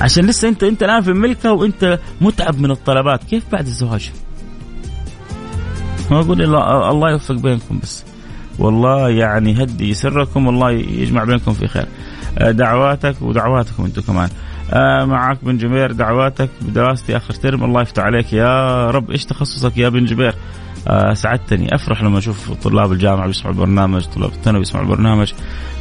عشان 0.00 0.26
لسه 0.26 0.48
انت 0.48 0.62
انت 0.62 0.82
الآن 0.82 1.00
في 1.00 1.10
الملكه 1.10 1.52
وانت 1.52 1.98
متعب 2.20 2.60
من 2.60 2.70
الطلبات. 2.70 3.24
كيف 3.24 3.44
بعد 3.52 3.66
الزواج؟ 3.66 4.12
ما 6.10 6.20
أقول 6.20 6.56
الله 6.64 7.10
يوفق 7.10 7.34
بينكم 7.34 7.78
بس. 7.82 8.04
والله 8.58 9.08
يعني 9.08 9.62
هدي 9.62 9.94
سركم 9.94 10.46
والله 10.46 10.70
يجمع 10.70 11.24
بينكم 11.24 11.52
في 11.52 11.66
خير. 11.68 11.86
آه، 12.38 12.50
دعواتك 12.50 13.22
ودعواتكم 13.22 13.84
أنتم 13.84 14.02
كمان. 14.02 14.28
آه 14.72 15.04
معك 15.04 15.38
بن 15.44 15.58
جبير 15.58 15.92
دعواتك 15.92 16.50
بدراستي 16.60 17.16
آخر 17.16 17.34
ترم. 17.34 17.64
الله 17.64 17.82
يفتح 17.82 18.02
عليك. 18.02 18.32
يا 18.32 18.90
رب 18.90 19.10
إيش 19.10 19.24
تخصصك 19.24 19.78
يا 19.78 19.88
بن 19.88 20.04
جبير؟ 20.04 20.34
آه 20.88 21.14
سعدتني 21.14 21.74
أفرح 21.74 22.02
لما 22.02 22.18
أشوف 22.18 22.52
طلاب 22.52 22.92
الجامعة 22.92 23.26
بيسمعوا 23.26 23.54
البرنامج 23.54 24.04
طلاب 24.04 24.30
الثانوي 24.30 24.60
بيسمعوا 24.60 24.86
البرنامج. 24.86 25.32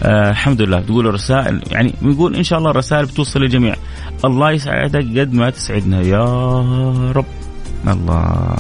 آه 0.04 0.30
الحمد 0.30 0.62
لله. 0.62 0.82
تقولوا 0.82 1.12
رسائل 1.12 1.62
يعني 1.72 1.94
بنقول 2.02 2.36
إن 2.36 2.44
شاء 2.44 2.60
الله 2.60 2.72
الرسائل 2.72 3.06
بتوصل 3.06 3.40
للجميع. 3.42 3.76
الله 4.26 4.52
يسعدك 4.52 5.20
قد 5.20 5.34
ما 5.34 5.50
تسعدنا. 5.50 6.02
يا 6.02 6.24
رب. 7.12 7.26
الله. 7.88 8.56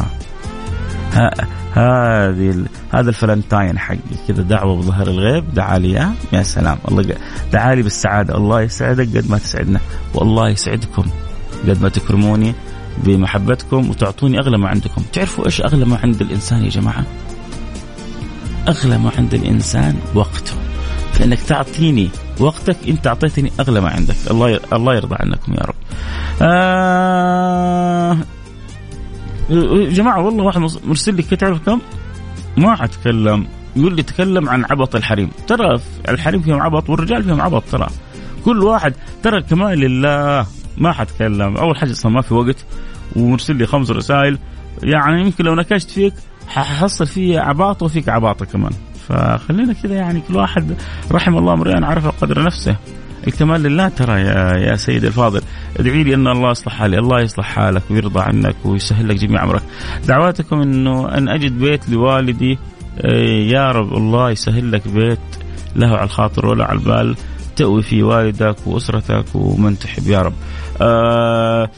هذه 1.73 2.65
هذا 2.93 3.09
الفلنتاين 3.09 3.79
حقي. 3.79 3.97
كذا 4.27 4.43
دعوة 4.43 4.75
بظهر 4.75 5.07
الغيب. 5.07 5.53
دعا 5.53 5.77
لي. 5.77 6.07
يا 6.33 6.43
سلام. 6.43 6.77
الله 6.87 7.15
دعا 7.53 7.75
لي 7.75 7.81
بالسعادة. 7.81 8.37
الله 8.37 8.61
يسعدك 8.61 9.17
قد 9.17 9.29
ما 9.31 9.37
تسعدنا. 9.37 9.79
والله 10.13 10.49
يسعدكم 10.49 11.05
قد 11.67 11.81
ما 11.81 11.89
تكرموني. 11.89 12.53
بمحبتكم 12.97 13.89
وتعطوني 13.89 14.39
أغلى 14.39 14.57
ما 14.57 14.69
عندكم. 14.69 15.03
تعرفوا 15.13 15.45
إيش 15.45 15.61
أغلى 15.61 15.85
ما 15.85 15.99
عند 16.03 16.21
الإنسان 16.21 16.63
يا 16.63 16.69
جماعة؟ 16.69 17.05
أغلى 18.67 18.97
ما 18.97 19.11
عند 19.17 19.33
الإنسان 19.33 19.95
وقته. 20.15 20.51
فإنك 21.13 21.41
تعطيني 21.41 22.09
وقتك 22.39 22.77
إنت 22.87 23.07
أعطيتني 23.07 23.51
أغلى 23.59 23.81
ما 23.81 23.89
عندك. 23.89 24.15
الله 24.31 24.59
الله 24.73 24.95
يرضى 24.95 25.15
عنكم 25.19 25.53
يا 25.53 25.61
رب. 25.61 25.75
آه 26.41 28.17
جماعة 29.89 30.21
والله 30.25 30.43
واحد 30.43 30.61
مرسل 30.83 31.15
لي 31.15 31.23
تعرف 31.23 31.65
كم؟ 31.65 31.81
ما 32.57 32.75
حتكلم 32.75 33.47
يقول 33.75 33.95
لي 33.95 34.03
تكلم 34.03 34.49
عن 34.49 34.65
عبط 34.65 34.95
الحريم. 34.95 35.29
ترى 35.47 35.79
الحريم 36.09 36.41
فيهم 36.41 36.61
عبط 36.61 36.89
والرجال 36.89 37.23
فيهم 37.23 37.41
عبط 37.41 37.63
ترى. 37.71 37.87
كل 38.45 38.63
واحد 38.63 38.93
ترى 39.23 39.37
الكمال 39.37 39.79
لله 39.79 40.47
ما 40.78 40.91
حتكلم. 40.91 41.57
أول 41.57 41.78
حاجة 41.78 41.91
أصلا 41.91 42.11
ما 42.11 42.21
في 42.21 42.34
وقت 42.34 42.65
ومرسل 43.15 43.55
لي 43.55 43.65
خمس 43.65 43.91
رسائل. 43.91 44.38
يعني 44.84 45.21
يمكن 45.21 45.45
لو 45.45 45.55
نكشت 45.55 45.89
فيك 45.89 46.13
ححصل 46.47 47.07
فيه 47.07 47.39
عباطه 47.39 47.86
وفيك 47.86 48.09
عباطة 48.09 48.45
كمان. 48.45 48.71
فخلينا 49.09 49.74
كذا 49.74 49.95
يعني 49.95 50.21
كل 50.28 50.36
واحد 50.36 50.76
رحم 51.11 51.38
الله 51.38 51.53
امرئ 51.53 51.84
عرف 51.84 52.07
قدر 52.07 52.43
نفسه. 52.43 52.76
الكمال 53.28 53.63
لله 53.63 53.88
ترى 53.88 54.21
يا 54.21 54.57
يا 54.57 54.76
سيدي 54.76 55.07
الفاضل. 55.07 55.41
ادعي 55.80 56.03
لي 56.03 56.13
أن 56.13 56.28
الله 56.28 56.51
يصلح 56.51 56.74
حالي. 56.74 56.97
الله 56.97 57.21
يصلح 57.21 57.45
حالك 57.45 57.84
ويرضى 57.89 58.19
عنك 58.19 58.55
ويسهل 58.65 59.09
لك 59.09 59.15
جميع 59.15 59.43
أمرك. 59.43 59.61
دعواتكم 60.07 60.61
إنه 60.61 61.17
أن 61.17 61.30
أجد 61.30 61.59
بيت 61.59 61.89
لوالدي. 61.89 62.59
إيه، 63.05 63.51
يا 63.51 63.71
رب 63.71 63.93
الله 63.93 64.32
يسهل 64.32 64.71
لك 64.71 64.88
بيت 64.88 65.19
له 65.76 65.88
على 65.88 66.03
الخاطر 66.03 66.45
ولا 66.45 66.65
على 66.65 66.80
البال. 66.80 67.15
تأوي 67.55 67.82
في 67.82 68.03
والدك 68.03 68.55
وأسرتك 68.65 69.26
ومن 69.36 69.80
تحب. 69.80 70.07
يا 70.07 70.21
رب. 70.21 70.34
آه 70.82 71.69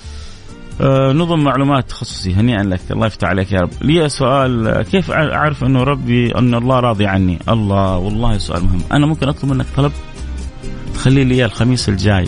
آه 0.81 1.11
نظم 1.11 1.39
معلومات 1.43 1.89
تخصصي 1.89 2.33
هنيئا 2.33 2.63
لك. 2.63 2.81
الله 2.91 3.07
يفتح 3.07 3.27
عليك 3.27 3.51
يا 3.51 3.59
رب. 3.59 3.69
لي 3.81 4.09
سؤال 4.09 4.81
كيف 4.91 5.11
أعرف 5.11 5.63
أنه 5.63 5.83
ربي 5.83 6.35
أن 6.37 6.55
الله 6.55 6.79
راضي 6.79 7.07
عني؟ 7.07 7.39
الله 7.49 7.97
والله 7.97 8.37
سؤال 8.37 8.63
مهم. 8.63 8.81
أنا 8.91 9.05
ممكن 9.05 9.27
أطلب 9.27 9.51
منك 9.51 9.65
طلب؟ 9.77 9.91
خلي 10.97 11.23
لي 11.23 11.45
الخميس 11.45 11.89
الجاي 11.89 12.27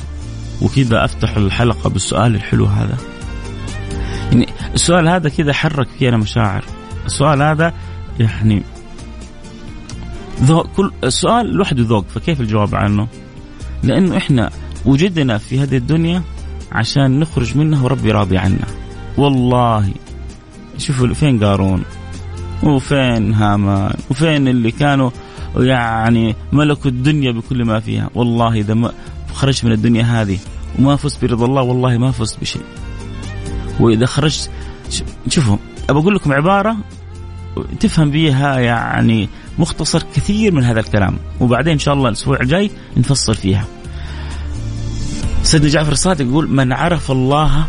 وكذا 0.62 1.06
أفتح 1.06 1.38
الحلقة 1.38 1.90
بالسؤال 1.90 2.36
الحلو 2.36 2.66
هذا. 2.66 2.98
يعني 4.32 4.48
السؤال 4.74 5.08
هذا 5.08 5.30
كذا 5.30 5.54
حرك 5.54 5.88
فيه 6.00 6.10
أنا 6.10 6.18
مشاعر. 6.18 6.64
السؤال 7.06 7.42
هذا 7.42 7.74
يعني 8.20 8.64
ذوق 10.42 10.68
كل 10.68 10.92
السؤال 11.04 11.54
لوحده 11.54 11.84
ذوق 11.84 12.06
فكيف 12.08 12.42
الجواب 12.42 12.76
عنه؟ 12.76 13.08
لأنه 13.84 14.18
إحنا 14.18 14.50
وجدنا 14.86 15.38
في 15.38 15.60
هذه 15.60 15.78
الدنيا 15.78 16.24
عشان 16.72 17.20
نخرج 17.20 17.58
منها 17.58 17.84
وربي 17.84 18.12
راضي 18.12 18.38
عنا. 18.38 18.68
والله 19.18 19.94
شوفوا 20.78 21.14
فين 21.14 21.44
قارون 21.44 21.84
وفين 22.64 23.34
هامان 23.34 23.96
وفين 24.10 24.48
اللي 24.48 24.72
كانوا 24.72 25.10
يعني 25.56 26.36
ملكوا 26.52 26.92
الدنيا 26.92 27.32
بكل 27.32 27.66
ما 27.66 27.80
فيها. 27.80 28.10
والله 28.16 28.54
إذا 28.54 28.74
ما 28.74 28.92
خرجت 29.34 29.66
من 29.66 29.72
الدنيا 29.72 30.04
هذه 30.04 30.40
وما 30.80 30.96
فزت 30.96 31.26
برضا 31.26 31.46
الله 31.46 31.62
والله 31.62 31.98
ما 31.98 32.12
فزت 32.12 32.40
بشيء. 32.40 32.62
وإذا 33.80 34.06
خرجت 34.06 34.50
شوفوا 35.30 35.58
أبى 35.90 36.00
أقول 36.00 36.16
لكم 36.16 36.34
عبارة 36.34 36.78
تفهم 37.80 38.12
بيها 38.12 38.60
يعني 38.60 39.30
مختصر 39.60 40.04
كثير 40.16 40.54
من 40.54 40.64
هذا 40.64 40.80
الكلام. 40.80 41.18
وبعدين 41.40 41.74
إن 41.74 41.80
شاء 41.80 41.94
الله 41.94 42.08
الأسبوع 42.08 42.40
الجاي 42.42 42.72
نفصل 42.98 43.36
فيها. 43.36 43.66
سيدنا 45.48 45.70
جعفر 45.70 45.92
الصادق 45.92 46.26
يقول 46.26 46.52
من 46.52 46.74
عرف 46.74 47.12
الله 47.12 47.66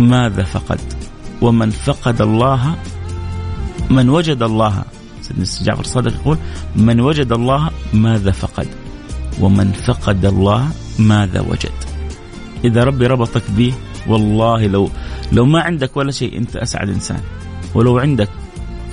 ماذا 0.00 0.42
فقد 0.42 0.80
ومن 1.40 1.70
فقد 1.70 2.22
الله 2.22 2.76
من 3.90 4.08
وجد 4.08 4.42
الله. 4.42 4.84
سيدنا 5.22 5.44
جعفر 5.62 5.80
الصادق 5.80 6.12
يقول 6.14 6.38
من 6.76 7.00
وجد 7.00 7.32
الله 7.32 7.70
ماذا 7.92 8.30
فقد 8.30 8.68
ومن 9.40 9.72
فقد 9.72 10.24
الله 10.24 10.68
ماذا 10.98 11.40
وجد. 11.40 11.76
إذا 12.64 12.84
ربي 12.84 13.06
ربطك 13.06 13.42
به 13.50 13.74
والله 14.06 14.66
لو 14.66 14.90
لو 15.32 15.44
ما 15.44 15.60
عندك 15.60 15.96
ولا 15.96 16.12
شيء 16.12 16.38
أنت 16.38 16.56
أسعد 16.56 16.88
إنسان. 16.88 17.20
ولو 17.74 17.98
عندك 17.98 18.28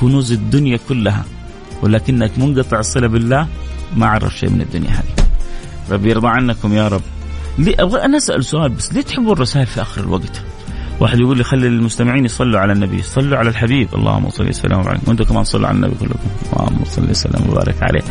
كنوز 0.01 0.31
الدنيا 0.31 0.79
كلها 0.89 1.25
ولكنك 1.81 2.31
منقطع 2.37 2.79
الصلة 2.79 3.07
بالله 3.07 3.47
ما 3.95 4.07
عرف 4.07 4.37
شيء 4.37 4.49
من 4.49 4.61
الدنيا 4.61 4.89
هذه. 4.89 5.15
ربي 5.91 6.09
يرضى 6.09 6.27
عنكم 6.27 6.73
يا 6.73 6.87
رب. 6.87 7.01
ليه 7.61 7.75
أبغى 7.79 8.01
أنا 8.05 8.17
أسأل 8.17 8.45
سؤال 8.45 8.69
بس 8.69 8.93
ليه 8.93 9.01
تحبوا 9.01 9.33
الرسائل 9.33 9.65
في 9.65 9.81
آخر 9.81 10.01
الوقت؟ 10.01 10.41
واحد 11.01 11.19
يقول 11.19 11.37
لي 11.37 11.43
خلي 11.43 11.67
المستمعين 11.67 12.25
يصلوا 12.25 12.59
على 12.59 12.73
النبي. 12.73 13.01
صلوا 13.01 13.37
على 13.37 13.49
الحبيب. 13.49 13.87
اللهم 13.95 14.29
صل 14.29 14.49
وسلم 14.49 14.79
وبارك 14.79 15.07
وأنتم 15.07 15.23
كمان 15.23 15.43
صلوا 15.43 15.67
على 15.67 15.75
النبي 15.75 15.95
كلكم. 15.99 16.29
اللهم 16.53 16.85
صل 16.85 17.09
وسلم 17.09 17.49
وبارك 17.49 17.75
عليه. 17.81 18.01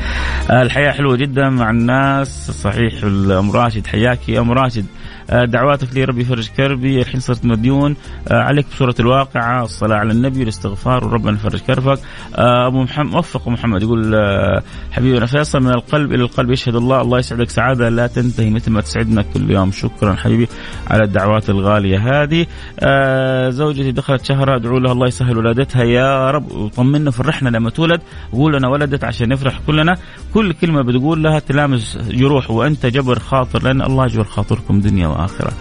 الحياة 0.51 0.93
حلوة 0.93 1.17
جدا 1.17 1.49
مع 1.49 1.71
الناس. 1.71 2.51
صحيح 2.51 3.05
ام 3.05 3.51
راشد 3.51 3.87
حياك 3.87 4.29
يا 4.29 4.41
أم 4.41 4.53
راشد 4.53 4.87
آه، 5.31 5.45
دعواتك 5.45 5.95
لي 5.95 6.05
ربي 6.05 6.21
يفرج 6.21 6.49
كربي. 6.49 7.01
الحين 7.01 7.21
صرت 7.21 7.45
مديون. 7.45 7.97
آه، 8.29 8.43
عليك 8.43 8.67
بسورة 8.73 8.95
الواقعة. 9.01 9.65
الصلاة 9.65 9.97
على 9.97 10.13
النبي 10.13 10.41
والاستغفار 10.41 11.05
وربنا 11.05 11.33
يفرج 11.33 11.61
كربك 11.61 11.99
آه، 12.37 12.67
أبو 12.67 12.83
محمد 12.83 13.15
وفق 13.15 13.49
محمد. 13.49 13.83
يقول 13.83 14.17
حبيبنا 14.93 15.27
فيصل 15.27 15.61
من 15.61 15.71
القلب 15.71 16.13
إلى 16.13 16.23
القلب 16.23 16.51
يشهد 16.51 16.75
الله. 16.75 17.01
الله 17.01 17.19
يسعدك 17.19 17.51
سعادة. 17.51 17.89
لا 17.89 18.07
تنتهي 18.07 18.51
مثل 18.51 18.71
ما 18.71 18.81
تسعدنا 18.81 19.23
كل 19.23 19.51
يوم. 19.51 19.73
شكرا 19.73 20.15
حبيبي 20.15 20.49
على 20.91 21.05
الدعوات 21.05 21.51
الغالية 21.51 22.23
هذه. 22.23 22.47
زوجتي 23.49 23.93
دخلت 23.93 24.25
شهرها 24.25 24.57
ادعو 24.57 24.79
لها 24.79 24.93
الله 24.93 25.07
يسهل 25.07 25.39
ولادتها. 25.39 25.85
يا 25.85 26.31
رب 26.31 26.53
وطمنا 26.53 27.11
فرحنا 27.11 27.49
لما 27.49 27.71
تولد. 27.71 28.01
قول 28.33 28.57
لنا 28.57 28.69
ولدت 28.69 29.05
عشان 29.05 29.29
نفرح 29.29 29.61
كلنا. 29.67 29.97
كل 30.35 30.53
كلمة 30.53 30.83
بتقول 30.83 31.23
لها 31.23 31.39
تلامس 31.39 31.99
جروح 32.11 32.51
وأنت 32.51 32.87
جبر 32.87 33.19
خاطر 33.19 33.63
لأن 33.63 33.83
الله 33.83 34.07
جبر 34.07 34.25
خاطركم 34.25 34.81
دنيا 34.81 35.09
وآخرة. 35.09 35.53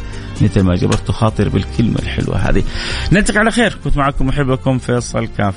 مثل 0.42 0.62
ما 0.62 0.76
جبرت 0.76 1.12
خاطر 1.12 1.50
بالكلمة 1.50 2.00
الحلوة 2.00 2.38
هذه. 2.38 2.64
نلتقي 3.12 3.40
على 3.40 3.52
خير. 3.52 3.78
كنت 3.84 3.98
معكم 3.98 4.28
محبكم 4.28 4.78
فيصل 4.78 5.28
كاف. 5.38 5.56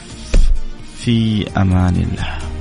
في 0.97 1.47
أمان 1.57 1.95
الله. 1.95 2.52